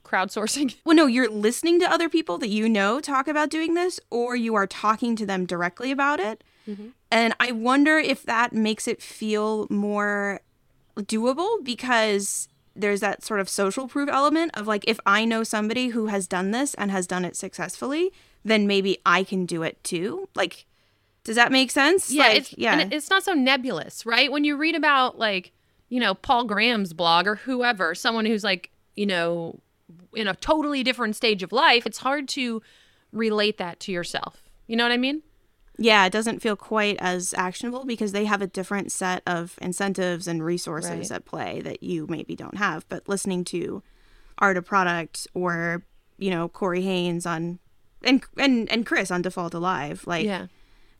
crowdsourcing. 0.04 0.74
Well, 0.85 0.96
no, 0.96 1.06
you're 1.06 1.30
listening 1.30 1.78
to 1.80 1.90
other 1.90 2.08
people 2.08 2.38
that 2.38 2.48
you 2.48 2.68
know 2.68 2.98
talk 2.98 3.28
about 3.28 3.50
doing 3.50 3.74
this, 3.74 4.00
or 4.11 4.37
you 4.37 4.54
are 4.54 4.66
talking 4.66 5.16
to 5.16 5.26
them 5.26 5.44
directly 5.44 5.90
about 5.90 6.18
it. 6.18 6.42
Mm-hmm. 6.66 6.88
And 7.11 7.37
I 7.38 7.52
wonder 7.52 7.98
if 7.98 8.22
that 8.22 8.54
makes 8.54 8.88
it 8.88 9.02
feel 9.02 9.66
more 9.68 10.40
doable 10.96 11.62
because 11.62 12.48
there's 12.74 13.00
that 13.00 13.22
sort 13.22 13.40
of 13.40 13.48
social 13.48 13.88
proof 13.88 14.08
element 14.08 14.52
of 14.54 14.66
like, 14.66 14.85
if 14.87 14.98
I 15.04 15.24
know 15.24 15.44
somebody 15.44 15.88
who 15.88 16.06
has 16.06 16.26
done 16.26 16.50
this 16.50 16.74
and 16.74 16.90
has 16.90 17.06
done 17.06 17.24
it 17.24 17.37
successfully, 17.37 18.12
then 18.44 18.66
maybe 18.66 18.98
I 19.04 19.24
can 19.24 19.46
do 19.46 19.62
it 19.62 19.82
too. 19.85 20.28
Like, 20.35 20.66
does 21.24 21.37
that 21.37 21.52
make 21.52 21.70
sense? 21.70 22.11
Yeah, 22.11 22.24
like, 22.24 22.37
it's, 22.38 22.54
yeah. 22.56 22.88
it's 22.90 23.11
not 23.11 23.22
so 23.22 23.32
nebulous, 23.35 24.04
right? 24.04 24.32
When 24.32 24.44
you 24.44 24.56
read 24.56 24.74
about 24.74 25.18
like, 25.18 25.52
you 25.88 26.00
know, 26.00 26.14
Paul 26.14 26.44
Graham's 26.44 26.92
blog 26.92 27.26
or 27.26 27.37
whoever, 27.37 27.94
someone 27.94 28.24
who's 28.24 28.42
like, 28.42 28.70
you 28.96 29.06
know, 29.06 29.61
in 30.14 30.26
a 30.26 30.35
totally 30.35 30.82
different 30.82 31.16
stage 31.16 31.42
of 31.42 31.52
life, 31.52 31.87
it's 31.87 31.98
hard 31.98 32.28
to 32.28 32.62
relate 33.12 33.58
that 33.58 33.78
to 33.80 33.92
yourself. 33.92 34.48
You 34.66 34.76
know 34.76 34.85
what 34.85 34.92
I 34.92 34.96
mean? 34.96 35.22
Yeah, 35.82 36.06
it 36.06 36.12
doesn't 36.12 36.40
feel 36.40 36.56
quite 36.56 36.96
as 37.00 37.34
actionable 37.34 37.84
because 37.84 38.12
they 38.12 38.24
have 38.24 38.40
a 38.40 38.46
different 38.46 38.92
set 38.92 39.22
of 39.26 39.58
incentives 39.60 40.28
and 40.28 40.44
resources 40.44 40.90
right. 40.90 41.12
at 41.12 41.24
play 41.24 41.60
that 41.62 41.82
you 41.82 42.06
maybe 42.08 42.36
don't 42.36 42.56
have. 42.56 42.88
But 42.88 43.08
listening 43.08 43.44
to 43.46 43.82
Art 44.38 44.56
of 44.56 44.64
Product 44.64 45.26
or, 45.34 45.82
you 46.18 46.30
know, 46.30 46.48
Corey 46.48 46.82
Haines 46.82 47.26
on 47.26 47.58
and 48.04 48.22
and 48.36 48.70
and 48.70 48.86
Chris 48.86 49.10
on 49.10 49.22
Default 49.22 49.54
Alive, 49.54 50.04
like 50.06 50.24
yeah. 50.24 50.46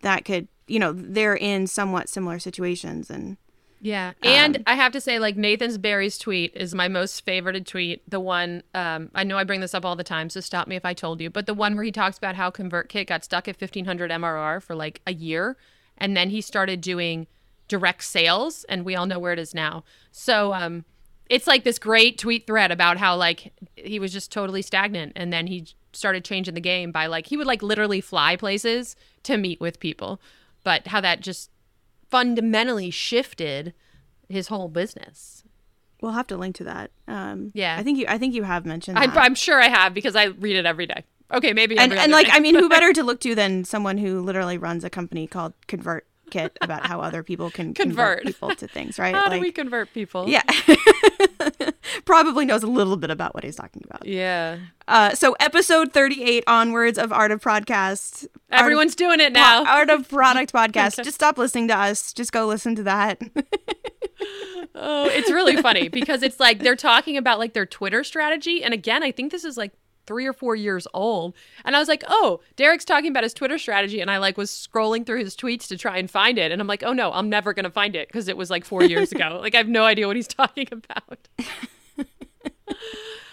that 0.03 0.25
could, 0.25 0.49
you 0.67 0.79
know, 0.79 0.93
they're 0.93 1.37
in 1.37 1.67
somewhat 1.67 2.09
similar 2.09 2.39
situations 2.39 3.11
and 3.11 3.37
yeah. 3.83 4.13
And 4.23 4.59
um, 4.59 4.63
I 4.69 4.77
have 4.77 4.93
to 4.93 5.01
say, 5.01 5.19
like, 5.19 5.37
Nathan's 5.37 5.77
Barry's 5.77 6.17
tweet 6.17 6.55
is 6.55 6.73
my 6.73 6.87
most 6.87 7.27
favorited 7.27 7.67
tweet. 7.67 8.09
The 8.09 8.21
one, 8.21 8.63
um, 8.75 9.11
I 9.13 9.25
know 9.25 9.37
I 9.37 9.43
bring 9.43 9.61
this 9.61 9.75
up 9.75 9.85
all 9.85 9.97
the 9.97 10.05
time, 10.05 10.31
so 10.31 10.39
stop 10.39 10.69
me 10.69 10.77
if 10.77 10.85
I 10.85 10.95
told 10.95 11.21
you, 11.21 11.31
but 11.31 11.47
the 11.47 11.55
one 11.55 11.75
where 11.75 11.85
he 11.85 11.91
talks 11.91 12.17
about 12.17 12.37
how 12.37 12.49
ConvertKit 12.53 13.09
got 13.09 13.25
stuck 13.25 13.49
at 13.49 13.61
1500 13.61 14.13
MRR 14.13 14.63
for 14.63 14.77
like 14.77 15.03
a 15.05 15.13
year. 15.13 15.57
And 15.99 16.17
then 16.17 16.31
he 16.31 16.41
started 16.41 16.81
doing 16.81 17.27
direct 17.67 18.05
sales, 18.05 18.65
and 18.69 18.85
we 18.85 18.95
all 18.95 19.07
know 19.07 19.19
where 19.19 19.33
it 19.33 19.41
is 19.41 19.53
now. 19.53 19.83
So, 20.13 20.55
um, 20.55 20.85
it's 21.29 21.49
like 21.49 21.65
this 21.65 21.79
great 21.79 22.19
tweet 22.19 22.47
thread 22.47 22.71
about 22.71 22.99
how 22.99 23.17
like 23.17 23.53
he 23.75 23.99
was 23.99 24.13
just 24.13 24.31
totally 24.31 24.61
stagnant 24.61 25.13
and 25.17 25.33
then 25.33 25.47
he 25.47 25.67
started 25.95 26.25
changing 26.25 26.53
the 26.53 26.61
game 26.61 26.93
by 26.93 27.07
like 27.07 27.27
he 27.27 27.39
would 27.39 27.47
like 27.47 27.63
literally 27.63 28.03
fly 28.03 28.37
places 28.37 28.97
to 29.23 29.39
meet 29.39 29.59
with 29.59 29.81
people 29.81 30.21
but 30.63 30.89
how 30.89 31.01
that 31.01 31.21
just 31.21 31.51
fundamentally 32.13 32.91
shifted 32.91 33.73
his 34.29 34.49
whole 34.49 34.69
business. 34.69 35.43
We'll 36.03 36.13
have 36.13 36.27
to 36.27 36.37
link 36.37 36.57
to 36.57 36.65
that. 36.65 36.91
Um, 37.09 37.53
yeah, 37.55 37.77
I 37.79 37.83
think 37.83 37.99
you. 37.99 38.05
I 38.07 38.19
think 38.19 38.35
you 38.35 38.43
have 38.43 38.67
mentioned. 38.67 38.99
I, 38.99 39.05
I'm 39.05 39.35
sure 39.35 39.61
I 39.61 39.69
have 39.69 39.95
because 39.95 40.15
I 40.15 40.27
read 40.27 40.57
it 40.57 40.67
every 40.67 40.87
day. 40.87 41.05
Okay, 41.33 41.55
maybe. 41.55 41.79
And, 41.79 41.93
and 41.93 42.13
like, 42.13 42.27
day. 42.27 42.33
I 42.35 42.41
mean, 42.41 42.55
who 42.55 42.69
better 42.69 42.93
to 42.99 43.03
look 43.03 43.21
to 43.21 43.35
than 43.35 43.65
someone 43.65 43.97
who 43.97 44.21
literally 44.21 44.59
runs 44.59 44.85
a 44.85 44.91
company 44.91 45.27
called 45.27 45.55
Convert 45.67 46.07
Kit 46.33 46.57
about 46.63 46.87
how 46.87 47.03
other 47.03 47.23
people 47.23 47.51
can 47.51 47.75
convert, 47.75 48.21
convert 48.21 48.25
people 48.25 48.55
to 48.57 48.67
things, 48.67 48.99
right? 48.99 49.15
How 49.15 49.25
like, 49.29 49.35
do 49.35 49.41
we 49.41 49.53
convert 49.53 49.93
people? 49.93 50.27
Yeah. 50.31 50.43
Probably 52.07 52.47
knows 52.47 52.63
a 52.63 52.67
little 52.67 52.97
bit 52.97 53.11
about 53.11 53.35
what 53.35 53.45
he's 53.45 53.57
talking 53.57 53.83
about. 53.85 54.07
Yeah. 54.07 54.59
Uh, 54.89 55.15
so 55.15 55.37
episode 55.41 55.93
38 55.93 56.45
onwards 56.47 56.97
of 56.97 57.13
Art 57.13 57.33
of 57.33 57.43
Podcast. 57.43 58.27
Everyone's 58.51 58.95
doing 58.95 59.21
it 59.21 59.35
now. 59.35 59.67
Art 59.67 59.91
of 59.91 60.09
Product 60.09 60.51
Podcast. 60.55 61.05
Just 61.05 61.17
stop 61.17 61.37
listening 61.37 61.69
to 61.69 61.77
us. 61.77 62.15
Just 62.15 62.33
go 62.33 62.47
listen 62.47 62.75
to 62.77 62.83
that. 62.85 63.21
oh, 64.75 65.05
it's 65.11 65.31
really 65.31 65.61
funny 65.61 65.89
because 65.89 66.23
it's 66.23 66.41
like 66.41 66.61
they're 66.61 66.77
talking 66.77 67.19
about 67.19 67.39
like 67.39 67.53
their 67.53 67.67
Twitter 67.67 68.03
strategy. 68.03 68.65
And 68.65 68.73
again, 68.73 69.03
I 69.03 69.13
think 69.13 69.33
this 69.33 69.45
is 69.45 69.59
like 69.59 69.73
three 70.07 70.27
or 70.27 70.33
four 70.33 70.55
years 70.57 70.87
old. 70.95 71.35
And 71.65 71.77
I 71.77 71.79
was 71.79 71.89
like, 71.89 72.05
oh, 72.09 72.41
Derek's 72.57 72.85
talking 72.85 73.11
about 73.11 73.23
his 73.23 73.35
Twitter 73.35 73.59
strategy. 73.59 74.01
And 74.01 74.11
I 74.11 74.19
like 74.19 74.37
was 74.37 74.51
scrolling 74.51 75.07
through 75.07 75.21
his 75.21 75.37
tweets 75.37 75.69
to 75.69 75.77
try 75.77 75.99
and 75.99 76.11
find 76.11 76.39
it. 76.39 76.53
And 76.53 76.61
I'm 76.61 76.67
like, 76.67 76.83
oh 76.83 76.93
no, 76.93 77.13
I'm 77.13 77.29
never 77.29 77.53
going 77.53 77.65
to 77.65 77.71
find 77.71 77.95
it 77.95 78.09
because 78.09 78.29
it 78.29 78.37
was 78.37 78.51
like 78.51 78.65
four 78.65 78.83
years 78.83 79.13
ago. 79.13 79.39
Like 79.41 79.55
I 79.55 79.59
have 79.59 79.69
no 79.69 79.85
idea 79.85 80.07
what 80.07 80.17
he's 80.17 80.29
talking 80.29 80.69
about. 80.71 81.29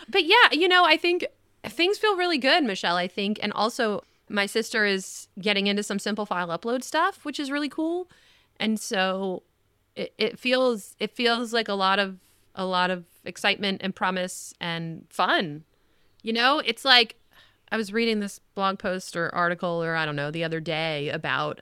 but 0.10 0.25
yeah, 0.25 0.51
you 0.51 0.67
know, 0.67 0.86
I 0.86 0.97
think 0.97 1.25
things 1.65 1.97
feel 1.97 2.15
really 2.15 2.38
good, 2.38 2.63
Michelle, 2.63 2.95
I 2.95 3.08
think. 3.08 3.39
And 3.41 3.53
also, 3.53 4.03
my 4.29 4.45
sister 4.45 4.86
is 4.86 5.27
getting 5.41 5.67
into 5.67 5.82
some 5.82 5.97
simple 5.99 6.25
file 6.25 6.49
upload 6.49 6.84
stuff, 6.84 7.25
which 7.25 7.39
is 7.39 7.49
really 7.49 7.69
cool. 7.69 8.10
And 8.60 8.79
so 8.79 9.43
it, 9.95 10.13
it 10.17 10.39
feels 10.39 10.95
it 10.99 11.12
feels 11.15 11.53
like 11.53 11.67
a 11.67 11.73
lot 11.73 11.99
of 11.99 12.17
a 12.55 12.65
lot 12.65 12.91
of 12.91 13.05
excitement 13.25 13.82
and 13.84 13.95
promise 13.95 14.53
and 14.60 15.05
fun 15.10 15.63
you 16.21 16.34
know, 16.34 16.60
it's 16.60 16.86
like 16.86 17.15
I 17.71 17.77
was 17.77 17.93
reading 17.93 18.19
this 18.19 18.39
blog 18.55 18.79
post 18.79 19.15
or 19.15 19.34
article 19.34 19.84
or 19.84 19.95
I 19.95 20.05
don't 20.05 20.15
know 20.15 20.32
the 20.32 20.43
other 20.43 20.60
day 20.60 21.10
about 21.10 21.62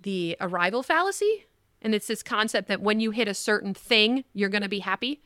the 0.00 0.36
arrival 0.40 0.82
fallacy. 0.82 1.46
And 1.80 1.94
it's 1.94 2.06
this 2.06 2.22
concept 2.22 2.68
that 2.68 2.80
when 2.80 3.00
you 3.00 3.10
hit 3.10 3.28
a 3.28 3.34
certain 3.34 3.74
thing, 3.74 4.24
you're 4.34 4.48
going 4.48 4.62
to 4.62 4.68
be 4.68 4.80
happy. 4.80 5.22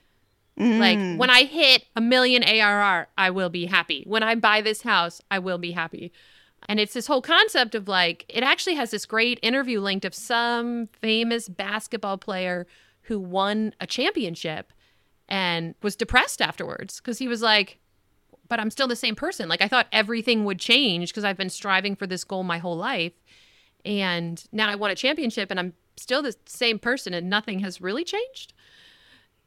Mm. 0.59 0.79
Like 0.79 1.19
when 1.19 1.31
I 1.31 1.45
hit 1.45 1.85
a 1.97 2.01
million 2.01 2.43
ARR, 2.45 3.09
I 3.17 3.31
will 3.31 3.49
be 3.49 3.67
happy. 3.67 4.05
When 4.07 4.23
I 4.23 4.35
buy 4.35 4.61
this 4.61 4.83
house, 4.83 5.21
I 5.31 5.39
will 5.39 5.59
be 5.59 5.73
happy. 5.73 6.13
And 6.69 6.79
it's 6.79 6.93
this 6.93 7.07
whole 7.07 7.23
concept 7.23 7.75
of 7.75 7.89
like, 7.89 8.25
it 8.29 8.43
actually 8.43 8.75
has 8.75 8.91
this 8.91 9.07
great 9.07 9.39
interview 9.43 9.81
linked 9.81 10.05
of 10.05 10.15
some 10.15 10.89
famous 11.01 11.49
basketball 11.49 12.19
player 12.19 12.67
who 13.03 13.19
won 13.19 13.75
a 13.81 13.87
championship 13.87 14.73
and 15.29 15.75
was 15.83 15.97
depressed 15.97 16.41
afterwards 16.41 17.01
because 17.01 17.19
he 17.19 17.27
was 17.27 17.43
like, 17.43 17.79
but 18.49 18.61
I'm 18.61 18.71
still 18.71 18.89
the 18.89 18.97
same 18.97 19.15
person. 19.15 19.49
Like 19.49 19.63
I 19.63 19.69
thought 19.69 19.87
everything 19.93 20.45
would 20.45 20.59
change 20.59 21.11
because 21.11 21.25
I've 21.25 21.37
been 21.37 21.51
striving 21.51 21.97
for 21.97 22.07
this 22.07 22.25
goal 22.25 22.43
my 22.43 22.59
whole 22.59 22.77
life. 22.77 23.13
And 23.85 24.43
now 24.53 24.69
I 24.69 24.75
won 24.75 24.91
a 24.91 24.95
championship 24.95 25.51
and 25.51 25.59
I'm 25.59 25.73
still 25.97 26.23
the 26.23 26.37
same 26.47 26.79
person 26.79 27.15
and 27.15 27.29
nothing 27.29 27.61
has 27.61 27.81
really 27.81 28.05
changed. 28.05 28.53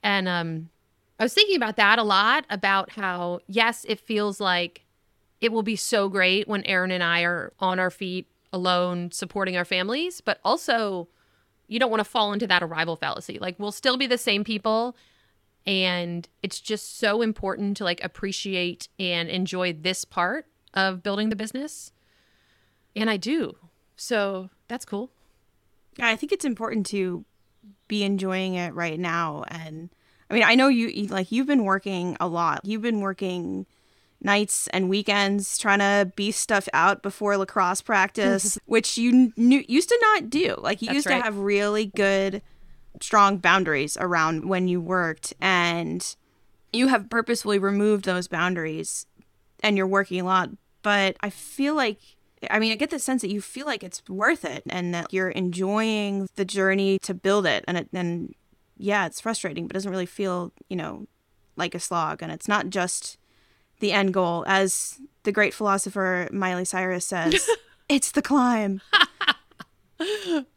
And 0.04 0.28
um 0.28 0.70
I 1.20 1.24
was 1.24 1.34
thinking 1.34 1.56
about 1.56 1.78
that 1.78 2.00
a 2.00 2.04
lot 2.04 2.46
about 2.50 2.92
how 2.92 3.40
yes, 3.48 3.86
it 3.88 4.00
feels 4.00 4.40
like 4.40 4.84
it 5.42 5.52
will 5.52 5.64
be 5.64 5.76
so 5.76 6.10
great 6.10 6.48
when 6.48 6.64
Aaron 6.66 6.92
and 6.92 7.04
I 7.04 7.22
are 7.22 7.54
on 7.60 7.80
our 7.80 7.92
feet 7.92 8.28
alone 8.52 9.12
supporting 9.12 9.56
our 9.58 9.66
families, 9.66 10.22
but 10.22 10.40
also 10.44 11.08
you 11.68 11.80
don't 11.80 11.90
want 11.90 12.00
to 12.00 12.10
fall 12.10 12.34
into 12.34 12.48
that 12.48 12.64
arrival 12.64 12.96
fallacy. 12.96 13.40
Like 13.40 13.60
we'll 13.60 13.72
still 13.72 13.98
be 13.98 14.08
the 14.08 14.18
same 14.18 14.44
people 14.44 14.96
and 15.68 16.28
it's 16.44 16.60
just 16.60 17.00
so 17.00 17.22
important 17.22 17.78
to 17.78 17.84
like 17.84 18.04
appreciate 18.04 18.88
and 19.00 19.30
enjoy 19.30 19.74
this 19.74 20.06
part 20.06 20.46
of 20.74 21.02
building 21.04 21.30
the 21.30 21.36
business. 21.36 21.92
And 22.96 23.10
i 23.10 23.18
do. 23.18 23.58
So 23.96 24.50
that's 24.68 24.86
cool. 24.86 25.12
Yeah 25.98 26.08
i 26.08 26.16
think 26.16 26.32
it's 26.32 26.46
important 26.46 26.86
to 26.88 27.26
be 27.88 28.04
enjoying 28.04 28.56
it 28.56 28.74
right 28.74 29.00
now. 29.00 29.44
And 29.48 29.90
i 30.30 30.34
mean 30.34 30.44
i 30.44 30.56
know 30.56 30.68
you 30.68 31.08
like 31.08 31.32
you've 31.32 31.48
been 31.48 31.64
working 31.66 32.18
a 32.20 32.28
lot. 32.28 32.62
You've 32.64 32.82
been 32.82 33.02
working 33.02 33.66
nights 34.22 34.68
and 34.68 34.90
weekends 34.90 35.58
trying 35.58 35.80
to 35.80 36.12
beef 36.16 36.36
stuff 36.36 36.68
out 36.74 37.04
before 37.04 37.38
lacrosse 37.38 37.82
practice 37.82 38.58
which 38.66 38.98
you 38.98 39.32
knew 39.36 39.64
used 39.68 39.90
to 39.90 40.00
not 40.02 40.30
do. 40.30 40.56
Like 40.58 40.82
you 40.82 40.88
That's 40.88 40.96
used 40.96 41.08
right. 41.08 41.18
to 41.18 41.24
have 41.24 41.38
really 41.38 41.86
good 41.86 42.42
strong 43.02 43.38
boundaries 43.38 43.98
around 43.98 44.46
when 44.48 44.68
you 44.68 44.82
worked 44.82 45.34
and 45.42 46.16
you 46.74 46.88
have 46.88 47.10
purposefully 47.10 47.60
removed 47.60 48.06
those 48.06 48.28
boundaries 48.28 49.06
and 49.62 49.78
you're 49.78 49.88
working 49.88 50.20
a 50.22 50.26
lot. 50.26 50.50
But 50.82 51.18
i 51.22 51.32
feel 51.32 51.74
like 51.74 52.00
i 52.52 52.60
mean 52.60 52.72
i 52.72 52.76
get 52.76 52.92
the 52.92 53.00
sense 53.00 53.24
that 53.24 53.32
you 53.32 53.42
feel 53.42 53.66
like 53.66 53.84
it's 53.84 54.04
worth 54.08 54.46
it 54.46 54.62
and 54.70 54.94
that 54.94 55.12
you're 55.12 55.30
enjoying 55.30 56.28
the 56.36 56.46
journey 56.46 57.00
to 57.00 57.14
build 57.16 57.48
it 57.48 57.66
and 57.68 57.76
it 57.76 57.90
and 57.92 58.36
yeah 58.78 59.08
it's 59.08 59.20
frustrating 59.20 59.66
but 59.66 59.72
it 59.72 59.78
doesn't 59.80 59.90
really 59.90 60.06
feel 60.06 60.52
you 60.70 60.76
know 60.76 61.08
like 61.58 61.76
a 61.76 61.80
slog. 61.80 62.22
And 62.22 62.32
it's 62.32 62.48
not 62.48 62.70
just 62.70 63.18
the 63.80 63.92
end 63.92 64.14
goal. 64.14 64.44
As 64.48 65.00
the 65.24 65.32
great 65.32 65.54
philosopher 65.54 66.28
miley 66.32 66.66
cyrus 66.66 67.06
says 67.06 67.48
it's 67.90 68.12
the 68.12 68.22
climb. 68.22 68.82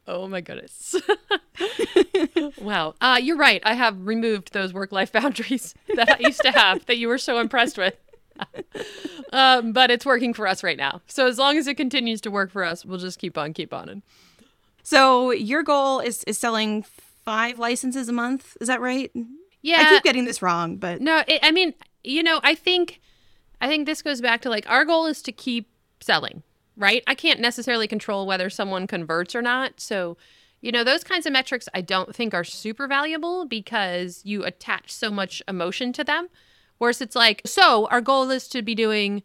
Oh 0.08 0.26
my 0.26 0.40
goodness. 0.40 0.96
wow. 2.60 2.94
Uh, 3.00 3.18
you're 3.22 3.36
right. 3.36 3.60
I 3.64 3.74
have 3.74 4.06
removed 4.06 4.52
those 4.52 4.72
work 4.72 4.92
life 4.92 5.12
boundaries 5.12 5.74
that 5.94 6.10
I 6.10 6.18
used 6.20 6.42
to 6.42 6.50
have 6.50 6.86
that 6.86 6.98
you 6.98 7.08
were 7.08 7.18
so 7.18 7.38
impressed 7.38 7.78
with. 7.78 7.94
um, 9.32 9.72
but 9.72 9.90
it's 9.90 10.06
working 10.06 10.32
for 10.32 10.46
us 10.46 10.62
right 10.62 10.76
now. 10.76 11.00
So 11.06 11.26
as 11.26 11.38
long 11.38 11.58
as 11.58 11.66
it 11.66 11.76
continues 11.76 12.20
to 12.22 12.30
work 12.30 12.50
for 12.50 12.64
us, 12.64 12.84
we'll 12.84 12.98
just 12.98 13.18
keep 13.18 13.36
on, 13.36 13.52
keep 13.52 13.74
on. 13.74 14.02
So 14.82 15.32
your 15.32 15.62
goal 15.62 16.00
is, 16.00 16.24
is 16.24 16.38
selling 16.38 16.84
five 17.24 17.58
licenses 17.58 18.08
a 18.08 18.12
month. 18.12 18.56
Is 18.60 18.68
that 18.68 18.80
right? 18.80 19.10
Yeah. 19.60 19.80
I 19.80 19.94
keep 19.94 20.04
getting 20.04 20.24
this 20.24 20.40
wrong, 20.40 20.76
but 20.76 21.00
no, 21.00 21.24
it, 21.26 21.40
I 21.42 21.50
mean, 21.50 21.74
you 22.04 22.22
know, 22.22 22.40
I 22.44 22.54
think, 22.54 23.00
I 23.60 23.66
think 23.66 23.86
this 23.86 24.02
goes 24.02 24.20
back 24.20 24.40
to 24.42 24.50
like 24.50 24.68
our 24.70 24.84
goal 24.84 25.06
is 25.06 25.20
to 25.22 25.32
keep 25.32 25.68
selling 26.00 26.42
right? 26.78 27.02
I 27.06 27.14
can't 27.14 27.40
necessarily 27.40 27.88
control 27.88 28.26
whether 28.26 28.48
someone 28.48 28.86
converts 28.86 29.34
or 29.34 29.42
not. 29.42 29.80
So, 29.80 30.16
you 30.60 30.72
know, 30.72 30.84
those 30.84 31.04
kinds 31.04 31.26
of 31.26 31.32
metrics 31.32 31.68
I 31.74 31.80
don't 31.80 32.14
think 32.14 32.34
are 32.34 32.44
super 32.44 32.86
valuable 32.86 33.44
because 33.44 34.22
you 34.24 34.44
attach 34.44 34.92
so 34.92 35.10
much 35.10 35.42
emotion 35.48 35.92
to 35.94 36.04
them. 36.04 36.28
Whereas 36.78 37.00
it's 37.00 37.16
like, 37.16 37.42
so 37.44 37.86
our 37.90 38.00
goal 38.00 38.30
is 38.30 38.48
to 38.48 38.62
be 38.62 38.74
doing 38.74 39.22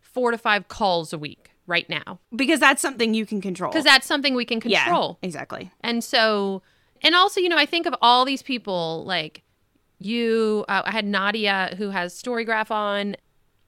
four 0.00 0.30
to 0.30 0.38
five 0.38 0.68
calls 0.68 1.12
a 1.12 1.18
week 1.18 1.50
right 1.66 1.88
now. 1.88 2.20
Because 2.34 2.60
that's 2.60 2.82
something 2.82 3.14
you 3.14 3.26
can 3.26 3.40
control. 3.40 3.70
Because 3.70 3.84
that's 3.84 4.06
something 4.06 4.34
we 4.34 4.44
can 4.44 4.60
control. 4.60 5.18
Yeah, 5.20 5.26
exactly. 5.26 5.70
And 5.80 6.02
so, 6.02 6.62
and 7.02 7.14
also, 7.14 7.40
you 7.40 7.48
know, 7.48 7.58
I 7.58 7.66
think 7.66 7.86
of 7.86 7.94
all 8.02 8.24
these 8.24 8.42
people 8.42 9.04
like 9.04 9.42
you, 9.98 10.64
uh, 10.68 10.82
I 10.84 10.90
had 10.90 11.04
Nadia 11.04 11.74
who 11.78 11.90
has 11.90 12.20
Storygraph 12.20 12.70
on, 12.70 13.16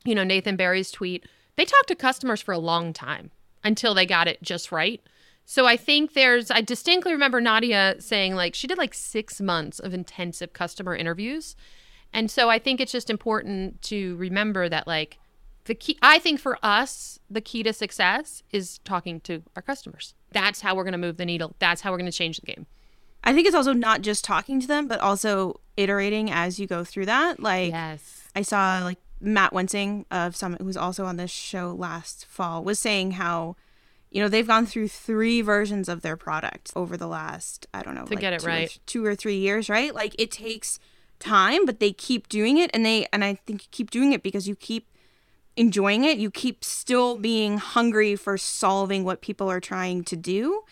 you 0.04 0.14
know, 0.14 0.24
Nathan 0.24 0.56
Barry's 0.56 0.90
tweet 0.90 1.24
they 1.56 1.64
talked 1.64 1.88
to 1.88 1.94
customers 1.94 2.40
for 2.40 2.52
a 2.52 2.58
long 2.58 2.92
time 2.92 3.30
until 3.62 3.94
they 3.94 4.06
got 4.06 4.28
it 4.28 4.42
just 4.42 4.72
right. 4.72 5.00
So 5.44 5.66
I 5.66 5.76
think 5.76 6.14
there's, 6.14 6.50
I 6.50 6.60
distinctly 6.60 7.12
remember 7.12 7.40
Nadia 7.40 7.96
saying 7.98 8.34
like 8.34 8.54
she 8.54 8.66
did 8.66 8.78
like 8.78 8.94
six 8.94 9.40
months 9.40 9.78
of 9.78 9.92
intensive 9.92 10.52
customer 10.52 10.96
interviews. 10.96 11.54
And 12.12 12.30
so 12.30 12.48
I 12.48 12.58
think 12.58 12.80
it's 12.80 12.92
just 12.92 13.10
important 13.10 13.82
to 13.82 14.16
remember 14.16 14.68
that 14.68 14.86
like 14.86 15.18
the 15.64 15.74
key, 15.74 15.98
I 16.00 16.18
think 16.18 16.40
for 16.40 16.58
us, 16.62 17.18
the 17.30 17.40
key 17.40 17.62
to 17.62 17.72
success 17.72 18.42
is 18.52 18.78
talking 18.84 19.20
to 19.20 19.42
our 19.56 19.62
customers. 19.62 20.14
That's 20.32 20.60
how 20.60 20.74
we're 20.74 20.84
going 20.84 20.92
to 20.92 20.98
move 20.98 21.16
the 21.16 21.26
needle. 21.26 21.54
That's 21.58 21.80
how 21.80 21.90
we're 21.90 21.98
going 21.98 22.10
to 22.10 22.16
change 22.16 22.38
the 22.38 22.46
game. 22.46 22.66
I 23.22 23.32
think 23.32 23.46
it's 23.46 23.56
also 23.56 23.72
not 23.72 24.02
just 24.02 24.24
talking 24.24 24.60
to 24.60 24.66
them, 24.66 24.86
but 24.86 25.00
also 25.00 25.60
iterating 25.76 26.30
as 26.30 26.60
you 26.60 26.66
go 26.66 26.84
through 26.84 27.06
that. 27.06 27.40
Like, 27.40 27.72
yes. 27.72 28.28
I 28.36 28.42
saw 28.42 28.80
like 28.84 28.98
Matt 29.20 29.52
Wensing 29.52 30.04
of 30.10 30.36
Summit, 30.36 30.60
who 30.60 30.66
was 30.66 30.76
also 30.76 31.06
on 31.06 31.16
this 31.16 31.30
show 31.30 31.72
last 31.72 32.26
fall, 32.26 32.62
was 32.62 32.78
saying 32.78 33.12
how, 33.12 33.56
you 34.14 34.22
know, 34.22 34.28
they've 34.28 34.46
gone 34.46 34.64
through 34.64 34.86
three 34.86 35.40
versions 35.40 35.88
of 35.88 36.02
their 36.02 36.16
product 36.16 36.70
over 36.76 36.96
the 36.96 37.08
last, 37.08 37.66
I 37.74 37.82
don't 37.82 37.96
know, 37.96 38.04
to 38.04 38.14
like 38.14 38.20
get 38.20 38.32
it 38.32 38.40
two 38.40 38.46
right, 38.46 38.76
or, 38.76 38.80
two 38.86 39.04
or 39.04 39.16
three 39.16 39.38
years, 39.38 39.68
right? 39.68 39.92
Like 39.92 40.14
it 40.20 40.30
takes 40.30 40.78
time, 41.18 41.66
but 41.66 41.80
they 41.80 41.92
keep 41.92 42.28
doing 42.28 42.56
it, 42.58 42.70
and 42.72 42.86
they, 42.86 43.08
and 43.12 43.24
I 43.24 43.34
think 43.34 43.64
you 43.64 43.68
keep 43.72 43.90
doing 43.90 44.12
it 44.12 44.22
because 44.22 44.46
you 44.46 44.54
keep 44.54 44.88
enjoying 45.56 46.04
it. 46.04 46.18
You 46.18 46.30
keep 46.30 46.62
still 46.62 47.16
being 47.16 47.58
hungry 47.58 48.14
for 48.14 48.38
solving 48.38 49.02
what 49.02 49.20
people 49.20 49.50
are 49.50 49.60
trying 49.60 50.04
to 50.04 50.16
do 50.16 50.62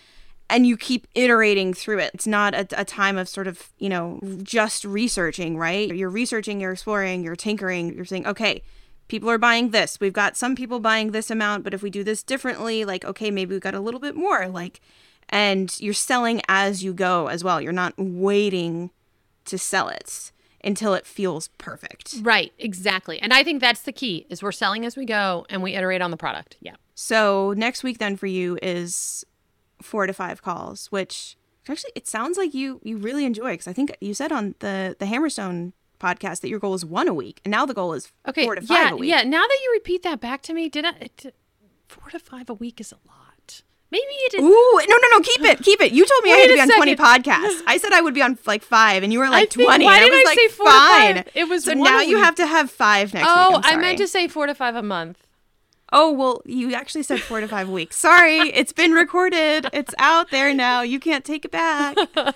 and 0.48 0.66
you 0.66 0.76
keep 0.76 1.09
iterating 1.14 1.72
through 1.72 1.98
it. 1.98 2.11
It's 2.12 2.26
not 2.26 2.55
a, 2.55 2.66
a, 2.76 2.85
time 2.85 3.16
of 3.16 3.26
sort 3.26 3.46
of, 3.46 3.70
you 3.78 3.88
know, 3.88 4.20
just 4.42 4.85
researching, 4.85 5.57
right? 5.57 5.88
You're 5.88 6.11
researching, 6.11 6.61
you're 6.61 6.72
exploring, 6.72 7.24
you're 7.24 7.37
tinkering, 7.37 7.94
you're 7.94 8.05
saying, 8.05 8.26
okay, 8.26 8.62
people 9.12 9.29
are 9.29 9.37
buying 9.37 9.72
this. 9.72 10.01
We've 10.01 10.11
got 10.11 10.38
some 10.38 10.57
people 10.57 10.81
buying 10.81 11.11
this 11.11 11.31
amount, 11.31 11.64
but 11.64 11.75
if 11.75 11.83
we 11.83 11.90
do 11.90 12.03
this 12.03 12.22
differently, 12.22 12.87
like, 12.87 13.05
okay, 13.05 13.31
maybe 13.31 13.55
we've 13.55 13.61
got 13.61 13.75
a 13.75 13.81
little 13.81 14.01
bit 14.01 14.16
more. 14.16 14.48
Like, 14.48 14.81
and 15.29 15.79
you're 15.79 15.92
selling 15.92 16.40
as 16.48 16.83
you 16.83 16.94
go 16.94 17.27
as 17.27 17.44
well. 17.44 17.61
You're 17.61 17.72
not 17.72 17.92
waiting 17.98 18.90
to 19.44 19.59
sell 19.59 19.90
it 19.90 20.33
until 20.64 20.94
it 20.94 21.05
feels 21.05 21.48
perfect. 21.59 22.14
Right, 22.22 22.55
exactly. 22.59 23.20
And 23.20 23.35
I 23.35 23.44
think 23.44 23.61
that's 23.61 23.83
the 23.83 23.92
key 23.92 24.25
is 24.31 24.42
we're 24.42 24.51
selling 24.51 24.87
as 24.87 24.96
we 24.96 25.05
go 25.05 25.44
and 25.51 25.62
we 25.62 25.75
iterate 25.75 26.01
on 26.01 26.11
the 26.11 26.16
product. 26.16 26.57
Yeah. 26.61 26.77
So 26.94 27.53
next 27.55 27.83
week 27.83 27.98
then 27.98 28.16
for 28.16 28.27
you 28.27 28.59
is 28.62 29.27
four 29.83 30.07
to 30.07 30.14
five 30.14 30.40
calls, 30.40 30.87
which 30.87 31.37
actually 31.68 31.92
it 31.94 32.07
sounds 32.07 32.38
like 32.38 32.55
you 32.55 32.81
you 32.83 32.96
really 32.96 33.27
enjoy 33.27 33.51
because 33.51 33.68
I 33.68 33.75
think 33.75 33.94
you 34.01 34.14
said 34.14 34.33
on 34.33 34.55
the 34.61 34.96
the 34.98 35.05
Hammerstone 35.05 35.75
podcast 36.03 36.41
that 36.41 36.49
your 36.49 36.59
goal 36.59 36.75
is 36.75 36.85
one 36.85 37.09
a 37.09 37.15
week, 37.15 37.41
and 37.45 37.53
now 37.53 37.65
the 37.65 37.75
goal 37.75 37.93
is 37.93 38.11
okay, 38.29 38.45
four 38.45 38.55
to 38.57 38.61
five 38.61 38.77
yeah, 38.77 38.91
a 38.91 38.97
week. 38.97 39.11
Yeah, 39.11 39.23
now 39.23 39.43
that 39.43 39.59
you 39.62 39.73
repeat 39.73 40.03
that 40.03 40.21
back 40.21 40.43
to 40.43 40.55
me, 40.55 40.69
did 40.69 40.85
I? 40.85 40.93
It, 41.01 41.35
four 41.88 42.11
to 42.11 42.19
five 42.19 42.51
a 42.51 42.55
week 42.55 42.81
is 42.81 42.93
a 42.93 42.97
lot. 43.07 43.62
Maybe 43.91 44.05
you 44.23 44.29
did. 44.31 44.41
Ooh, 44.41 44.81
no, 44.88 44.97
no, 45.03 45.09
no, 45.11 45.21
keep 45.21 45.43
it, 45.43 45.62
keep 45.62 45.81
it. 45.83 45.93
You 45.93 46.07
told 46.07 46.25
me 46.25 46.33
I 46.33 46.37
had 46.37 46.49
to 46.49 46.55
be 46.55 46.61
on 46.61 46.75
twenty 46.77 46.97
podcasts. 46.97 47.61
I 47.67 47.77
said 47.77 47.93
I 47.93 48.01
would 48.01 48.15
be 48.15 48.23
on 48.23 48.38
like 48.47 48.62
five, 48.62 49.03
and 49.03 49.12
you 49.12 49.19
were 49.19 49.29
like 49.29 49.53
think- 49.53 49.67
twenty. 49.67 49.85
why 49.85 50.01
did 50.01 50.11
I 50.11 50.17
was 50.17 50.21
I 50.21 50.25
like, 50.25 50.38
say 50.38 50.49
four 50.49 50.67
to 50.67 50.73
five? 50.73 51.29
It 51.35 51.49
was 51.49 51.65
so 51.65 51.75
now 51.75 52.01
you 52.01 52.19
have 52.19 52.35
to 52.37 52.47
have 52.47 52.71
five 52.71 53.12
next 53.12 53.29
Oh, 53.29 53.61
I 53.62 53.77
meant 53.77 53.99
to 53.99 54.09
say 54.09 54.29
four 54.29 54.47
to 54.47 54.55
five 54.55 54.75
a 54.77 54.83
month. 54.83 55.27
Oh 55.93 56.11
well, 56.11 56.41
you 56.47 56.73
actually 56.73 57.03
said 57.03 57.21
four 57.21 57.41
to 57.41 57.49
five 57.49 57.69
weeks. 57.69 57.97
Sorry, 57.99 58.38
it's 58.55 58.73
been 58.73 58.93
recorded. 58.93 59.69
It's 59.75 59.95
out 59.99 60.31
there 60.31 60.55
now. 60.55 60.81
You 60.81 60.99
can't 60.99 61.25
take 61.25 61.45
it 61.45 61.51
back. 61.51 61.97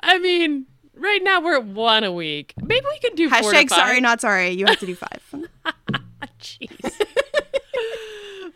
I 0.00 0.18
mean, 0.18 0.66
right 0.98 1.22
now 1.22 1.40
we're 1.40 1.56
at 1.56 1.64
one 1.64 2.04
a 2.04 2.12
week. 2.12 2.54
Maybe 2.60 2.86
we 2.86 2.98
can 2.98 3.14
do 3.14 3.28
four 3.28 3.52
Hashtag 3.52 3.70
sorry, 3.70 4.00
not 4.00 4.20
sorry. 4.20 4.50
You 4.50 4.66
have 4.66 4.78
to 4.80 4.86
do 4.86 4.94
five. 4.94 5.22
Jeez. 6.40 6.92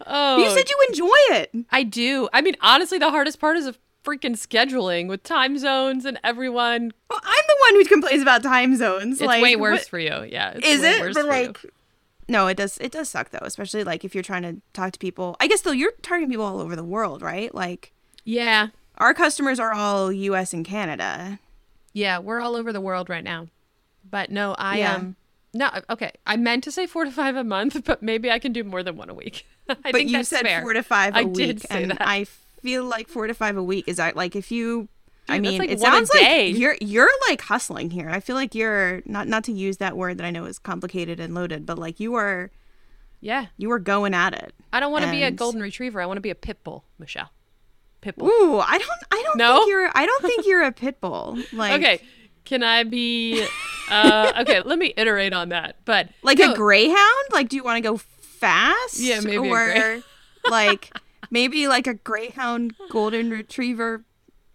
oh, 0.06 0.38
You 0.38 0.50
said 0.50 0.68
you 0.68 0.86
enjoy 0.88 1.36
it. 1.36 1.54
I 1.70 1.82
do. 1.82 2.28
I 2.32 2.40
mean, 2.40 2.56
honestly, 2.60 2.98
the 2.98 3.10
hardest 3.10 3.40
part 3.40 3.56
is 3.56 3.66
a 3.66 3.74
freaking 4.04 4.36
scheduling 4.36 5.08
with 5.08 5.22
time 5.22 5.58
zones 5.58 6.04
and 6.04 6.18
everyone. 6.24 6.92
Well, 7.08 7.20
I'm 7.22 7.44
the 7.46 7.56
one 7.60 7.74
who 7.74 7.84
complains 7.84 8.22
about 8.22 8.42
time 8.42 8.76
zones. 8.76 9.20
It's 9.20 9.26
like, 9.26 9.42
way 9.42 9.56
worse 9.56 9.80
what- 9.80 9.88
for 9.88 9.98
you. 9.98 10.26
Yeah. 10.28 10.52
It's 10.56 10.66
Is 10.66 10.82
it? 10.82 11.00
Worse 11.00 11.14
But 11.14 11.26
for 11.26 11.36
you. 11.36 11.46
like, 11.46 11.58
no, 12.28 12.46
it 12.46 12.56
does. 12.56 12.78
It 12.78 12.92
does 12.92 13.08
suck 13.08 13.30
though, 13.30 13.38
especially 13.42 13.84
like 13.84 14.04
if 14.04 14.14
you're 14.14 14.22
trying 14.24 14.42
to 14.42 14.60
talk 14.72 14.92
to 14.92 14.98
people. 14.98 15.36
I 15.40 15.46
guess 15.46 15.60
though 15.60 15.72
you're 15.72 15.92
targeting 16.02 16.30
people 16.30 16.44
all 16.44 16.60
over 16.60 16.74
the 16.76 16.84
world, 16.84 17.20
right? 17.22 17.54
Like 17.54 17.92
yeah. 18.24 18.68
our 18.98 19.12
customers 19.12 19.58
are 19.60 19.72
all 19.72 20.10
U.S. 20.12 20.52
and 20.52 20.64
Canada. 20.64 21.38
Yeah. 21.92 22.18
We're 22.18 22.40
all 22.40 22.56
over 22.56 22.72
the 22.72 22.80
world 22.80 23.08
right 23.08 23.24
now. 23.24 23.48
But 24.08 24.30
no, 24.30 24.54
I 24.58 24.78
Yeah. 24.78 24.94
Um, 24.96 25.16
no, 25.54 25.70
okay. 25.90 26.12
I 26.26 26.36
meant 26.36 26.64
to 26.64 26.72
say 26.72 26.86
four 26.86 27.04
to 27.04 27.10
five 27.10 27.36
a 27.36 27.44
month, 27.44 27.84
but 27.84 28.02
maybe 28.02 28.30
I 28.30 28.38
can 28.38 28.52
do 28.54 28.64
more 28.64 28.82
than 28.82 28.96
one 28.96 29.10
a 29.10 29.14
week. 29.14 29.46
I 29.68 29.74
but 29.82 29.92
think 29.92 30.10
you 30.10 30.24
said 30.24 30.42
fair. 30.42 30.62
four 30.62 30.72
to 30.72 30.82
five 30.82 31.14
a 31.14 31.18
I 31.18 31.22
week, 31.24 31.34
did 31.36 31.60
say 31.60 31.82
and 31.82 31.90
that. 31.92 31.98
I 32.00 32.24
feel 32.24 32.84
like 32.84 33.08
four 33.08 33.26
to 33.26 33.34
five 33.34 33.56
a 33.56 33.62
week 33.62 33.86
is 33.86 33.96
that 33.98 34.16
like 34.16 34.34
if 34.34 34.50
you. 34.50 34.88
I 35.28 35.36
Dude, 35.36 35.44
that's 35.44 35.50
mean, 35.52 35.58
like 35.60 35.70
it 35.70 35.78
sounds 35.80 36.10
like 36.12 36.56
you're 36.56 36.76
you're 36.80 37.10
like 37.28 37.42
hustling 37.42 37.90
here. 37.90 38.08
I 38.10 38.18
feel 38.18 38.34
like 38.34 38.54
you're 38.56 39.02
not 39.06 39.28
not 39.28 39.44
to 39.44 39.52
use 39.52 39.76
that 39.76 39.96
word 39.96 40.18
that 40.18 40.24
I 40.24 40.30
know 40.30 40.46
is 40.46 40.58
complicated 40.58 41.20
and 41.20 41.32
loaded, 41.34 41.64
but 41.64 41.78
like 41.78 42.00
you 42.00 42.14
are 42.14 42.50
Yeah. 43.20 43.46
you 43.56 43.70
are 43.70 43.78
going 43.78 44.14
at 44.14 44.32
it. 44.34 44.52
I 44.72 44.80
don't 44.80 44.90
want 44.90 45.04
to 45.04 45.10
be 45.12 45.22
a 45.22 45.30
golden 45.30 45.60
retriever. 45.60 46.00
I 46.00 46.06
want 46.06 46.16
to 46.16 46.20
be 46.22 46.30
a 46.30 46.34
pit 46.34 46.64
bull, 46.64 46.84
Michelle. 46.98 47.30
Pit 48.02 48.16
bull. 48.16 48.28
Ooh, 48.28 48.58
I 48.58 48.76
don't 48.78 48.90
I 49.10 49.22
don't 49.24 49.38
No? 49.38 49.58
think 49.60 49.70
you're 49.70 49.90
I 49.94 50.04
don't 50.06 50.22
think 50.22 50.46
you're 50.46 50.62
a 50.64 50.72
pit 50.72 51.00
bull. 51.00 51.38
Like 51.52 51.72
Okay. 51.80 52.00
Can 52.44 52.62
I 52.62 52.82
be 52.84 53.46
uh 53.90 54.32
okay, 54.40 54.60
let 54.60 54.78
me 54.78 54.92
iterate 54.96 55.32
on 55.32 55.48
that. 55.50 55.76
But 55.86 56.10
like 56.22 56.38
no, 56.38 56.52
a 56.52 56.56
greyhound? 56.56 57.24
Like 57.32 57.48
do 57.48 57.56
you 57.56 57.62
want 57.64 57.76
to 57.78 57.80
go 57.88 57.96
fast? 57.96 58.98
Yeah, 58.98 59.20
maybe 59.20 59.38
or 59.48 60.02
like 60.50 60.90
maybe 61.30 61.68
like 61.68 61.86
a 61.86 61.94
greyhound 61.94 62.74
golden 62.90 63.30
retriever 63.30 64.04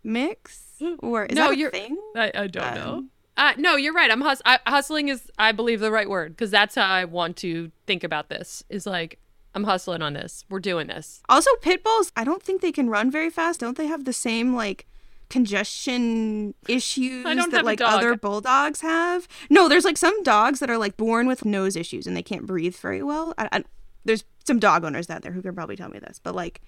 mix? 0.03 0.63
Or 0.99 1.25
is 1.25 1.35
No, 1.35 1.49
that 1.49 1.59
a 1.59 1.69
thing? 1.71 1.97
I, 2.15 2.31
I 2.35 2.47
don't 2.47 2.75
know. 2.75 2.93
Um, 2.95 3.09
Uh, 3.37 3.53
no, 3.57 3.75
you're 3.75 3.93
right. 3.93 4.09
I'm 4.11 4.21
hus- 4.21 4.41
I, 4.45 4.59
hustling 4.67 5.07
is 5.09 5.31
I 5.39 5.51
believe 5.51 5.79
the 5.79 5.91
right 5.91 6.09
word 6.09 6.35
because 6.35 6.51
that's 6.51 6.75
how 6.75 6.85
I 6.85 7.05
want 7.05 7.37
to 7.37 7.71
think 7.85 8.03
about 8.03 8.29
this. 8.29 8.63
Is 8.69 8.85
like 8.85 9.19
I'm 9.53 9.63
hustling 9.63 10.01
on 10.01 10.13
this. 10.13 10.45
We're 10.49 10.59
doing 10.59 10.87
this. 10.87 11.21
Also 11.29 11.49
pit 11.61 11.83
bulls, 11.83 12.11
I 12.15 12.23
don't 12.23 12.43
think 12.43 12.61
they 12.61 12.71
can 12.71 12.89
run 12.89 13.09
very 13.11 13.29
fast. 13.29 13.59
Don't 13.59 13.77
they 13.77 13.87
have 13.87 14.05
the 14.05 14.13
same 14.13 14.55
like 14.55 14.85
congestion 15.29 16.53
issues 16.67 17.23
that 17.23 17.65
like 17.65 17.81
other 17.81 18.15
bulldogs 18.15 18.81
have? 18.81 19.27
No, 19.49 19.67
there's 19.67 19.85
like 19.85 19.97
some 19.97 20.21
dogs 20.23 20.59
that 20.59 20.69
are 20.69 20.77
like 20.77 20.95
born 20.97 21.27
with 21.27 21.43
nose 21.43 21.75
issues 21.75 22.07
and 22.07 22.15
they 22.15 22.23
can't 22.23 22.45
breathe 22.45 22.75
very 22.75 23.03
well. 23.03 23.33
I, 23.37 23.49
I, 23.51 23.63
there's 24.05 24.23
some 24.45 24.59
dog 24.59 24.83
owners 24.83 25.09
out 25.09 25.23
there 25.23 25.31
who 25.31 25.41
can 25.41 25.55
probably 25.55 25.75
tell 25.75 25.89
me 25.89 25.99
this, 25.99 26.19
but 26.21 26.35
like 26.35 26.61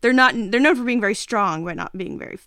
they're 0.00 0.12
not 0.12 0.34
they're 0.34 0.60
known 0.60 0.76
for 0.76 0.84
being 0.84 1.00
very 1.00 1.14
strong 1.14 1.64
but 1.64 1.76
not 1.76 1.96
being 1.96 2.18
very 2.18 2.38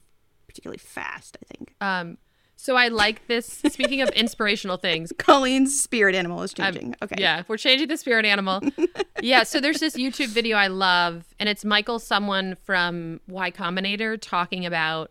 particularly 0.48 0.80
fast, 0.80 1.38
I 1.42 1.54
think. 1.54 1.76
Um, 1.82 2.18
so 2.62 2.76
I 2.76 2.90
like 2.90 3.26
this. 3.26 3.48
Speaking 3.48 4.02
of 4.02 4.10
inspirational 4.10 4.78
things, 4.78 5.12
Colleen's 5.18 5.82
spirit 5.82 6.14
animal 6.14 6.44
is 6.44 6.54
changing. 6.54 6.96
okay. 7.02 7.16
Yeah, 7.18 7.42
we're 7.48 7.58
changing 7.58 7.88
the 7.88 7.98
spirit 7.98 8.24
animal. 8.24 8.62
yeah, 9.22 9.42
so 9.42 9.60
there's 9.60 9.80
this 9.80 9.96
YouTube 9.96 10.28
video 10.28 10.58
I 10.58 10.68
love, 10.68 11.26
and 11.40 11.50
it's 11.50 11.66
Michael, 11.66 11.98
someone 11.98 12.56
from 12.64 13.20
Y 13.28 13.50
Combinator, 13.50 14.16
talking 14.22 14.64
about 14.64 15.10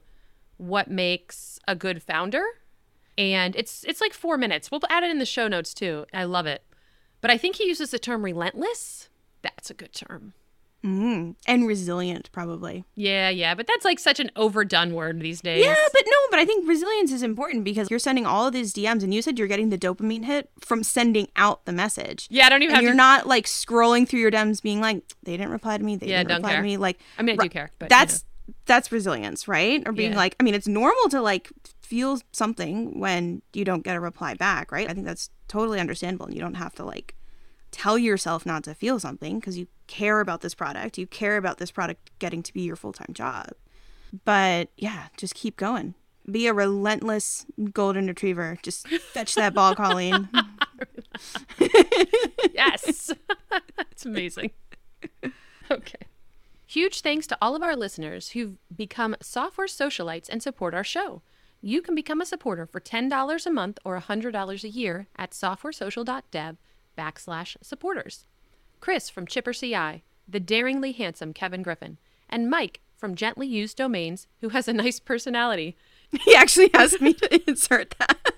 what 0.59 0.93
makes 0.93 1.59
a 1.67 1.75
good 1.75 2.05
founder, 2.05 2.45
and 3.19 3.57
it's 3.57 3.83
it's 3.83 4.01
like 4.01 4.15
four 4.15 4.37
minutes. 4.39 4.71
We'll 4.71 4.83
add 4.89 5.03
it 5.03 5.11
in 5.11 5.19
the 5.19 5.27
show 5.27 5.49
notes 5.49 5.75
too. 5.75 6.07
I 6.15 6.25
love 6.25 6.47
it, 6.47 6.63
but 7.21 7.33
I 7.33 7.37
think 7.37 7.57
he 7.57 7.67
uses 7.67 7.91
the 7.91 7.99
term 7.99 8.25
relentless. 8.25 9.09
That's 9.43 9.71
a 9.71 9.75
good 9.75 9.93
term. 9.93 10.35
Mm. 10.85 11.35
And 11.47 11.67
resilient 11.69 12.31
probably. 12.33 12.85
Yeah, 12.95 13.29
yeah, 13.29 13.55
but 13.55 13.67
that's 13.67 13.85
like 13.85 13.99
such 13.99 14.19
an 14.19 14.31
overdone 14.35 14.95
word 14.95 15.21
these 15.21 15.41
days. 15.43 15.63
Yeah, 15.65 15.75
but 15.93 16.03
no, 16.07 16.17
but 16.31 16.39
I 16.39 16.45
think 16.47 16.67
resilience 16.67 17.13
is 17.13 17.23
important 17.23 17.65
because 17.65 17.91
you're 17.91 17.99
sending 17.99 18.25
all 18.25 18.47
of 18.47 18.53
these 18.55 18.73
DMs 18.73 19.03
and 19.03 19.13
you 19.13 19.21
said 19.21 19.39
you're 19.39 19.47
getting 19.49 19.69
the 19.69 19.77
dopamine 19.79 20.25
hit 20.25 20.49
from 20.61 20.83
sending 20.83 21.29
out 21.37 21.67
the 21.67 21.73
message. 21.73 22.29
yeah, 22.31 22.47
I 22.47 22.49
don't 22.49 22.63
even 22.63 22.77
and 22.77 22.83
you're 22.83 22.93
to. 22.93 22.97
not 22.97 23.27
like 23.27 23.45
scrolling 23.47 24.09
through 24.09 24.21
your 24.21 24.31
DMs 24.31 24.63
being 24.63 24.81
like, 24.81 25.03
they 25.23 25.37
didn't 25.37 25.51
reply 25.53 25.77
to 25.77 25.85
me, 25.85 25.97
they 25.97 26.07
Yeah, 26.07 26.19
didn't 26.19 26.29
don't 26.29 26.37
reply 26.39 26.51
care. 26.53 26.61
to 26.63 26.67
me. 26.67 26.77
Like 26.79 26.99
I 27.19 27.23
mean, 27.23 27.39
I 27.39 27.43
do 27.45 27.49
care, 27.51 27.71
but 27.79 27.87
you 27.87 27.89
that's 27.91 28.25
that's 28.67 28.91
resilience, 28.91 29.47
right? 29.47 29.83
Or 29.87 29.93
being 29.93 30.13
Yeah. 30.13 30.17
like, 30.19 30.35
I 30.41 30.43
mean, 30.43 30.55
it's 30.55 30.67
normal 30.67 31.09
to 31.11 31.21
like 31.21 31.51
feel 31.83 32.19
something 32.33 32.99
when 32.99 33.43
you 33.53 33.65
don't 33.65 33.85
get 33.85 33.97
a 33.97 34.01
reply 34.01 34.35
back, 34.35 34.73
right? 34.73 34.89
I 34.89 34.95
think 34.95 35.05
that's 35.07 35.29
totally 35.47 35.79
understandable 35.79 36.27
and 36.27 36.35
you 36.35 36.41
don't 36.41 36.55
have 36.55 36.75
to 36.77 36.85
like 36.85 37.15
tell 37.71 37.97
yourself 37.99 38.45
not 38.47 38.65
to 38.65 38.75
feel 38.75 38.99
something 38.99 39.39
because 39.39 39.57
you 39.59 39.67
care 39.91 40.21
about 40.21 40.41
this 40.41 40.55
product. 40.55 40.97
You 40.97 41.07
care 41.07 41.37
about 41.37 41.59
this 41.59 41.71
product 41.71 42.11
getting 42.19 42.43
to 42.45 42.53
be 42.53 42.63
your 42.63 42.77
full-time 42.77 43.13
job. 43.13 43.49
But 44.25 44.71
yeah, 44.77 45.09
just 45.17 45.35
keep 45.35 45.57
going. 45.57 45.95
Be 46.31 46.47
a 46.47 46.55
relentless 46.55 47.45
golden 47.73 48.07
retriever. 48.07 48.59
Just 48.63 48.87
fetch 48.89 49.35
that 49.35 49.53
ball, 49.55 49.75
Colleen. 49.75 50.29
Yes. 52.53 53.13
it's 53.91 54.05
amazing. 54.05 54.51
Okay. 55.71 56.07
Huge 56.67 57.01
thanks 57.01 57.27
to 57.29 57.39
all 57.41 57.57
of 57.57 57.63
our 57.63 57.75
listeners 57.75 58.31
who've 58.31 58.57
become 58.75 59.17
software 59.23 59.67
socialites 59.67 60.29
and 60.29 60.43
support 60.43 60.75
our 60.75 60.85
show. 60.85 61.23
You 61.63 61.83
can 61.83 61.95
become 61.95 62.21
a 62.21 62.27
supporter 62.27 62.67
for 62.67 62.81
$10 62.81 63.47
a 63.47 63.51
month 63.51 63.79
or 63.85 63.99
$100 63.99 64.65
a 64.65 64.69
year 64.69 65.09
at 65.17 65.33
softwaresocial.dev 65.33 66.57
backslash 66.97 67.57
supporters. 67.63 68.27
Chris 68.81 69.09
from 69.11 69.27
Chipper 69.27 69.53
CI, 69.53 70.03
the 70.27 70.41
daringly 70.41 70.93
handsome 70.93 71.33
Kevin 71.33 71.63
Griffin, 71.63 71.99
and 72.29 72.51
Mike 72.51 72.81
from 72.97 73.15
Gently 73.15 73.47
Used 73.47 73.77
Domains, 73.77 74.27
who 74.41 74.51
has 74.51 74.69
a 74.69 74.73
nice 74.73 75.01
personality. 75.01 75.77
he 76.21 76.35
actually 76.35 76.73
asked 76.75 77.01
me 77.01 77.15
to 77.15 77.49
insert 77.49 77.95
that. 77.99 78.35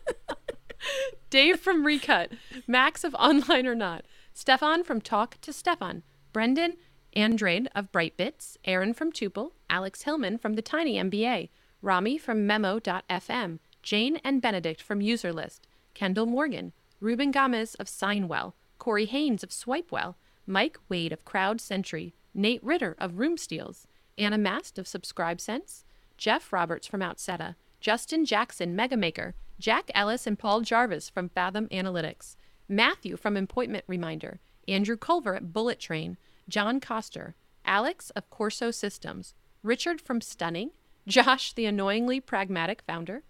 Dave 1.30 1.60
from 1.60 1.86
Recut, 1.86 2.32
Max 2.66 3.04
of 3.04 3.14
Online 3.14 3.66
or 3.66 3.74
Not, 3.74 4.04
Stefan 4.34 4.84
from 4.84 5.00
Talk 5.00 5.40
to 5.42 5.52
Stefan, 5.52 6.02
Brendan 6.32 6.74
Andrade 7.14 7.68
of 7.74 7.92
Brightbits, 7.92 8.56
Aaron 8.64 8.94
from 8.94 9.12
Tuple, 9.12 9.52
Alex 9.68 10.02
Hillman 10.02 10.38
from 10.38 10.54
the 10.54 10.62
Tiny 10.62 10.96
MBA, 10.96 11.50
Rami 11.82 12.18
from 12.18 12.46
Memo.fm, 12.46 13.58
Jane 13.82 14.20
and 14.24 14.40
Benedict 14.40 14.80
from 14.80 15.00
Userlist, 15.00 15.60
Kendall 15.94 16.26
Morgan, 16.26 16.72
Ruben 17.00 17.30
Gomez 17.30 17.74
of 17.74 17.86
Signwell, 17.86 18.54
Corey 18.78 19.06
Haines 19.06 19.42
of 19.42 19.50
Swipewell, 19.50 20.14
Mike 20.46 20.78
Wade 20.88 21.12
of 21.12 21.24
Crowd 21.24 21.60
Century, 21.60 22.14
Nate 22.34 22.62
Ritter 22.64 22.96
of 22.98 23.18
Room 23.18 23.36
Steals, 23.36 23.86
Anna 24.18 24.38
Mast 24.38 24.78
of 24.78 24.86
SubscribeSense, 24.86 25.84
Jeff 26.16 26.52
Roberts 26.52 26.86
from 26.86 27.00
Outseta, 27.00 27.54
Justin 27.80 28.24
Jackson, 28.24 28.76
Megamaker, 28.76 29.34
Jack 29.58 29.90
Ellis 29.94 30.26
and 30.26 30.38
Paul 30.38 30.60
Jarvis 30.60 31.08
from 31.08 31.28
Fathom 31.28 31.68
Analytics, 31.68 32.36
Matthew 32.68 33.16
from 33.16 33.36
Appointment 33.36 33.84
Reminder, 33.86 34.40
Andrew 34.68 34.96
Culver 34.96 35.34
at 35.34 35.52
Bullet 35.52 35.80
Train, 35.80 36.16
John 36.48 36.80
Coster, 36.80 37.34
Alex 37.64 38.10
of 38.10 38.30
Corso 38.30 38.70
Systems, 38.70 39.34
Richard 39.62 40.00
from 40.00 40.20
Stunning, 40.20 40.70
Josh, 41.06 41.52
the 41.52 41.66
annoyingly 41.66 42.20
pragmatic 42.20 42.82
founder, 42.86 43.22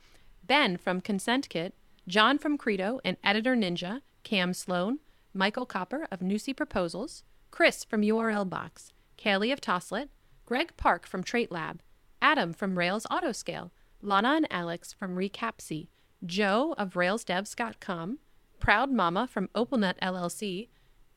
Ben 0.44 0.77
from 0.77 1.01
Consent 1.01 1.48
Kit, 1.48 1.75
John 2.07 2.38
from 2.38 2.59
Credo 2.59 3.01
and 3.05 3.16
Editor 3.22 3.55
Ninja, 3.55 4.03
Cam 4.22 4.53
Sloan, 4.53 4.98
Michael 5.35 5.66
Koper 5.66 6.07
of 6.11 6.21
Nusii 6.21 6.57
Proposals, 6.57 7.25
Chris 7.51 7.85
from 7.85 8.03
URL 8.03 8.49
Box, 8.49 8.92
Kaylee 9.18 9.53
of 9.53 9.61
Toslet, 9.61 10.09
Greg 10.45 10.77
Park 10.77 11.07
from 11.07 11.23
Trait 11.23 11.51
Lab, 11.51 11.81
Adam 12.21 12.53
from 12.53 12.79
Rails 12.79 13.07
Autoscale, 13.11 13.71
Lana 14.03 14.35
and 14.37 14.47
Alex 14.51 14.92
from 14.92 15.16
Recapsy, 15.16 15.88
Joe 16.25 16.75
of 16.77 16.95
RailsDevs.com, 16.95 18.18
Proud 18.61 18.92
Mama 18.92 19.27
from 19.27 19.49
OpalNet 19.55 19.99
LLC, 20.01 20.68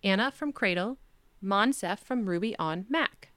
Anna 0.03 0.31
from 0.31 0.51
Cradle, 0.51 0.97
Monsef 1.43 1.99
from 1.99 2.25
Ruby 2.25 2.55
on 2.57 2.85
Mac. 2.89 3.31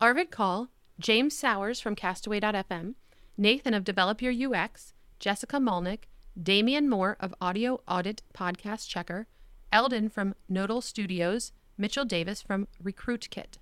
Arvid 0.00 0.30
Kahl, 0.30 0.68
James 0.98 1.36
Sowers 1.36 1.80
from 1.80 1.94
Castaway.fm, 1.94 2.94
Nathan 3.36 3.74
of 3.74 3.84
Develop 3.84 4.20
Your 4.20 4.54
UX, 4.54 4.92
Jessica 5.18 5.56
Malnick, 5.56 6.04
Damian 6.40 6.88
Moore 6.88 7.16
of 7.18 7.34
Audio 7.40 7.80
Audit 7.88 8.22
Podcast 8.32 8.88
Checker, 8.88 9.26
Eldon 9.72 10.08
from 10.08 10.34
Nodal 10.48 10.80
Studios, 10.80 11.52
Mitchell 11.76 12.04
Davis 12.04 12.42
from 12.42 12.68
Recruit 12.82 13.28
Kit. 13.30 13.58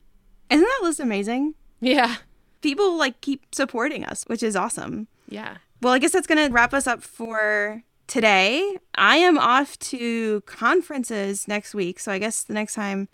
Isn't 0.50 0.64
that 0.64 0.80
list 0.82 1.00
amazing? 1.00 1.54
Yeah. 1.80 2.16
People 2.62 2.96
like 2.96 3.20
keep 3.20 3.54
supporting 3.54 4.04
us, 4.04 4.24
which 4.26 4.42
is 4.42 4.56
awesome. 4.56 5.08
Yeah. 5.28 5.56
Well, 5.82 5.92
I 5.92 5.98
guess 5.98 6.12
that's 6.12 6.26
going 6.26 6.46
to 6.46 6.52
wrap 6.52 6.72
us 6.72 6.86
up 6.86 7.02
for 7.02 7.82
today. 8.06 8.78
I 8.94 9.16
am 9.18 9.36
off 9.38 9.78
to 9.80 10.40
conferences 10.42 11.46
next 11.46 11.74
week. 11.74 11.98
So 12.00 12.12
I 12.12 12.18
guess 12.18 12.44
the 12.44 12.54
next 12.54 12.74
time 12.74 13.08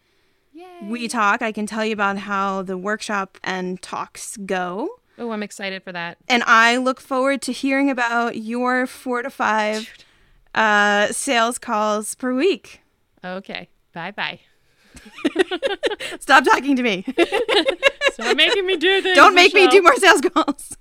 Yay. 0.53 0.65
we 0.83 1.09
talk, 1.09 1.43
I 1.43 1.53
can 1.53 1.67
tell 1.67 1.85
you 1.85 1.93
about 1.93 2.19
how 2.19 2.63
the 2.63 2.79
workshop 2.79 3.39
and 3.43 3.81
talks 3.83 4.37
go. 4.37 4.89
Oh, 5.19 5.31
I'm 5.31 5.43
excited 5.43 5.83
for 5.83 5.93
that. 5.93 6.19
And 6.29 6.43
I 6.45 6.77
look 6.77 7.01
forward 7.01 7.43
to 7.43 7.53
hearing 7.53 7.91
about 7.91 8.37
your 8.37 8.87
four 8.87 9.23
to 9.23 9.31
five 9.31 9.91
uh, 10.55 11.09
sales 11.09 11.59
calls 11.59 12.15
per 12.15 12.35
week. 12.35 12.82
Okay. 13.25 13.69
Bye 13.93 14.11
bye. 14.11 14.41
Stop 16.21 16.45
talking 16.45 16.77
to 16.77 16.83
me. 16.83 17.05
So 18.15 18.35
making 18.35 18.67
me 18.67 18.77
do 18.77 19.01
this. 19.01 19.17
Don't 19.17 19.35
make 19.35 19.55
me 19.55 19.67
do 19.69 19.81
more 19.81 19.97
sales 19.97 20.21
calls. 20.21 20.77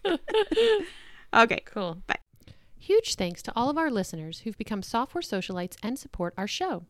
okay. 1.34 1.62
Cool. 1.66 2.02
Bye. 2.06 2.18
Huge 2.78 3.16
thanks 3.16 3.42
to 3.44 3.54
all 3.56 3.70
of 3.70 3.78
our 3.78 3.90
listeners 3.90 4.40
who've 4.40 4.58
become 4.58 4.82
software 4.84 5.22
socialites 5.22 5.78
and 5.82 5.98
support 5.98 6.34
our 6.38 6.48
show. 6.48 6.84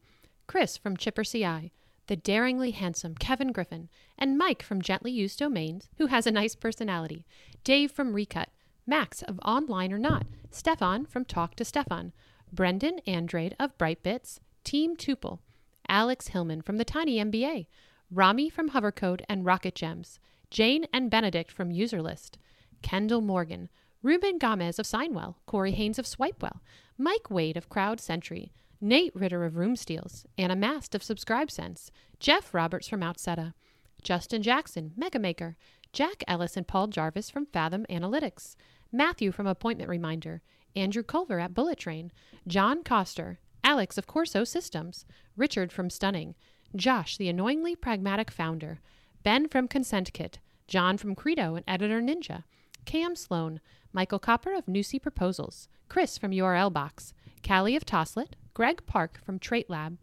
Chris 0.47 0.77
from 0.77 0.97
Chipper 0.97 1.23
CI, 1.23 1.71
the 2.07 2.15
daringly 2.15 2.71
handsome 2.71 3.13
Kevin 3.13 3.51
Griffin, 3.51 3.87
and 4.17 4.35
Mike 4.35 4.63
from 4.63 4.81
Gently 4.81 5.11
Used 5.11 5.37
Domains, 5.37 5.89
who 5.99 6.07
has 6.07 6.25
a 6.25 6.31
nice 6.31 6.55
personality, 6.55 7.23
Dave 7.63 7.91
from 7.91 8.13
Recut, 8.13 8.49
Max 8.87 9.21
of 9.21 9.39
Online 9.45 9.93
or 9.93 9.99
Not, 9.99 10.25
Stefan 10.49 11.05
from 11.05 11.23
Talk 11.23 11.55
to 11.57 11.63
Stefan, 11.65 12.13
Brendan 12.51 12.97
Andrade 13.05 13.55
of 13.59 13.77
Brightbits, 13.77 14.39
Team 14.63 14.95
Tuple, 14.95 15.39
Alex 15.87 16.29
Hillman 16.29 16.61
from 16.61 16.77
the 16.77 16.85
Tiny 16.85 17.17
MBA, 17.17 17.67
Rami 18.09 18.49
from 18.49 18.69
Hovercode 18.69 19.21
and 19.29 19.45
Rocket 19.45 19.75
Gems, 19.75 20.19
Jane 20.49 20.85
and 20.93 21.09
Benedict 21.09 21.51
from 21.51 21.71
Userlist, 21.71 22.37
Kendall 22.81 23.21
Morgan, 23.21 23.69
Ruben 24.03 24.37
Gomez 24.37 24.79
of 24.79 24.85
Signwell, 24.85 25.35
Corey 25.45 25.71
Haines 25.71 25.99
of 25.99 26.05
Swipewell, 26.05 26.59
Mike 26.97 27.29
Wade 27.29 27.57
of 27.57 27.69
Crowd 27.69 27.99
Sentry, 27.99 28.51
Nate 28.79 29.15
Ritter 29.15 29.45
of 29.45 29.55
Room 29.55 29.75
Steals, 29.75 30.25
Anna 30.37 30.55
Mast 30.55 30.95
of 30.95 31.01
SubscribeSense, 31.03 31.91
Jeff 32.19 32.53
Roberts 32.53 32.87
from 32.87 33.01
Outseta, 33.01 33.53
Justin 34.01 34.41
Jackson, 34.41 34.93
Megamaker, 34.99 35.55
Jack 35.93 36.23
Ellis 36.27 36.57
and 36.57 36.67
Paul 36.67 36.87
Jarvis 36.87 37.29
from 37.29 37.45
Fathom 37.45 37.85
Analytics, 37.89 38.55
Matthew 38.91 39.31
from 39.31 39.45
Appointment 39.45 39.89
Reminder, 39.89 40.41
Andrew 40.75 41.03
Culver 41.03 41.39
at 41.39 41.53
Bullet 41.53 41.77
Train, 41.77 42.11
John 42.47 42.83
Coster, 42.83 43.39
Alex 43.63 43.97
of 43.97 44.07
Corso 44.07 44.43
Systems, 44.43 45.05
Richard 45.37 45.71
from 45.71 45.89
Stunning, 45.89 46.35
Josh, 46.75 47.17
the 47.17 47.29
annoyingly 47.29 47.75
pragmatic 47.75 48.31
founder, 48.31 48.79
Ben 49.23 49.47
from 49.47 49.67
Consent 49.67 50.13
Kit, 50.13 50.39
John 50.67 50.97
from 50.97 51.15
Credo 51.15 51.55
and 51.55 51.65
Editor 51.67 52.01
Ninja, 52.01 52.43
Cam 52.85 53.15
Sloan, 53.15 53.59
Michael 53.93 54.19
Koper 54.19 54.57
of 54.57 54.65
Nusii 54.65 55.01
Proposals, 55.01 55.67
Chris 55.89 56.17
from 56.17 56.31
URL 56.31 56.71
Box, 56.71 57.13
Callie 57.45 57.75
of 57.75 57.85
Toslet, 57.85 58.33
Greg 58.53 58.85
Park 58.85 59.19
from 59.23 59.37
Trait 59.37 59.69
Lab, 59.69 59.97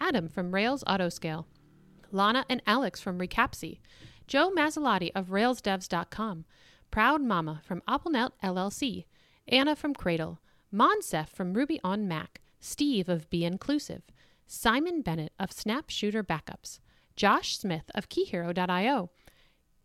Adam 0.00 0.28
from 0.28 0.54
Rails 0.54 0.84
Autoscale, 0.84 1.46
Lana 2.10 2.44
and 2.48 2.62
Alex 2.66 3.00
from 3.00 3.18
Recapsy, 3.18 3.78
Joe 4.26 4.50
Masilotti 4.50 5.10
of 5.14 5.28
RailsDevs.com, 5.28 6.44
Proud 6.90 7.22
Mama 7.22 7.60
from 7.64 7.82
AppleNet 7.88 8.30
LLC, 8.42 9.04
Anna 9.46 9.76
from 9.76 9.94
Cradle, 9.94 10.40
Monsef 10.72 11.28
from 11.28 11.54
Ruby 11.54 11.80
on 11.82 12.06
Mac, 12.08 12.40
Steve 12.60 13.08
of 13.08 13.28
Be 13.30 13.44
Inclusive, 13.44 14.02
Simon 14.46 15.02
Bennett 15.02 15.32
of 15.38 15.52
Snap 15.52 15.90
Shooter 15.90 16.24
Backups, 16.24 16.80
Josh 17.16 17.58
Smith 17.58 17.90
of 17.94 18.08
KeyHero.io, 18.08 19.10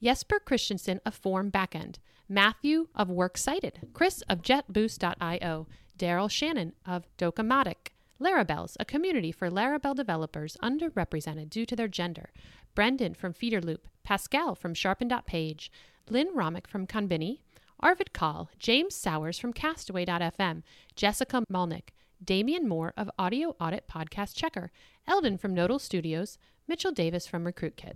Jesper 0.02 0.40
Christensen 0.40 1.00
of 1.06 1.16
Form 1.16 1.52
Backend, 1.52 1.98
Matthew 2.30 2.88
of 2.96 3.10
Works 3.10 3.44
Cited, 3.44 3.90
Chris 3.94 4.22
of 4.30 4.42
JetBoost.io, 4.42 5.68
Daryl 5.98 6.32
Shannon 6.32 6.74
of 6.86 7.06
Docamatic, 7.18 7.92
Larabelles, 8.20 8.76
a 8.80 8.86
community 8.86 9.32
for 9.32 9.50
Laravel 9.50 9.96
developers 9.96 10.58
underrepresented 10.64 11.50
due 11.50 11.66
to 11.66 11.76
their 11.76 11.88
gender, 11.88 12.32
Brendan 12.76 13.14
from 13.14 13.34
Feederloop, 13.34 13.82
Pascal 14.04 14.56
from 14.56 14.74
Sharpen.page, 14.74 15.72
Lynn 16.10 16.36
Romick 16.36 16.68
from 16.68 16.88
Conbini, 16.88 17.40
Arvid 17.80 18.14
Kahl, 18.14 18.50
James 18.60 18.96
Sowers 18.96 19.38
from 19.38 19.54
Castaway.fm, 19.54 20.64
Jessica 20.96 21.44
Malnick, 21.52 21.90
Damian 22.24 22.68
Moore 22.68 22.94
of 22.96 23.10
Audio 23.20 23.56
Audit 23.60 23.88
Podcast 23.88 24.36
Checker, 24.36 24.72
Eldon 25.08 25.38
from 25.38 25.54
Nodal 25.54 25.80
Studios, 25.80 26.38
Mitchell 26.68 26.92
Davis 26.92 27.28
from 27.28 27.44
RecruitKit. 27.44 27.96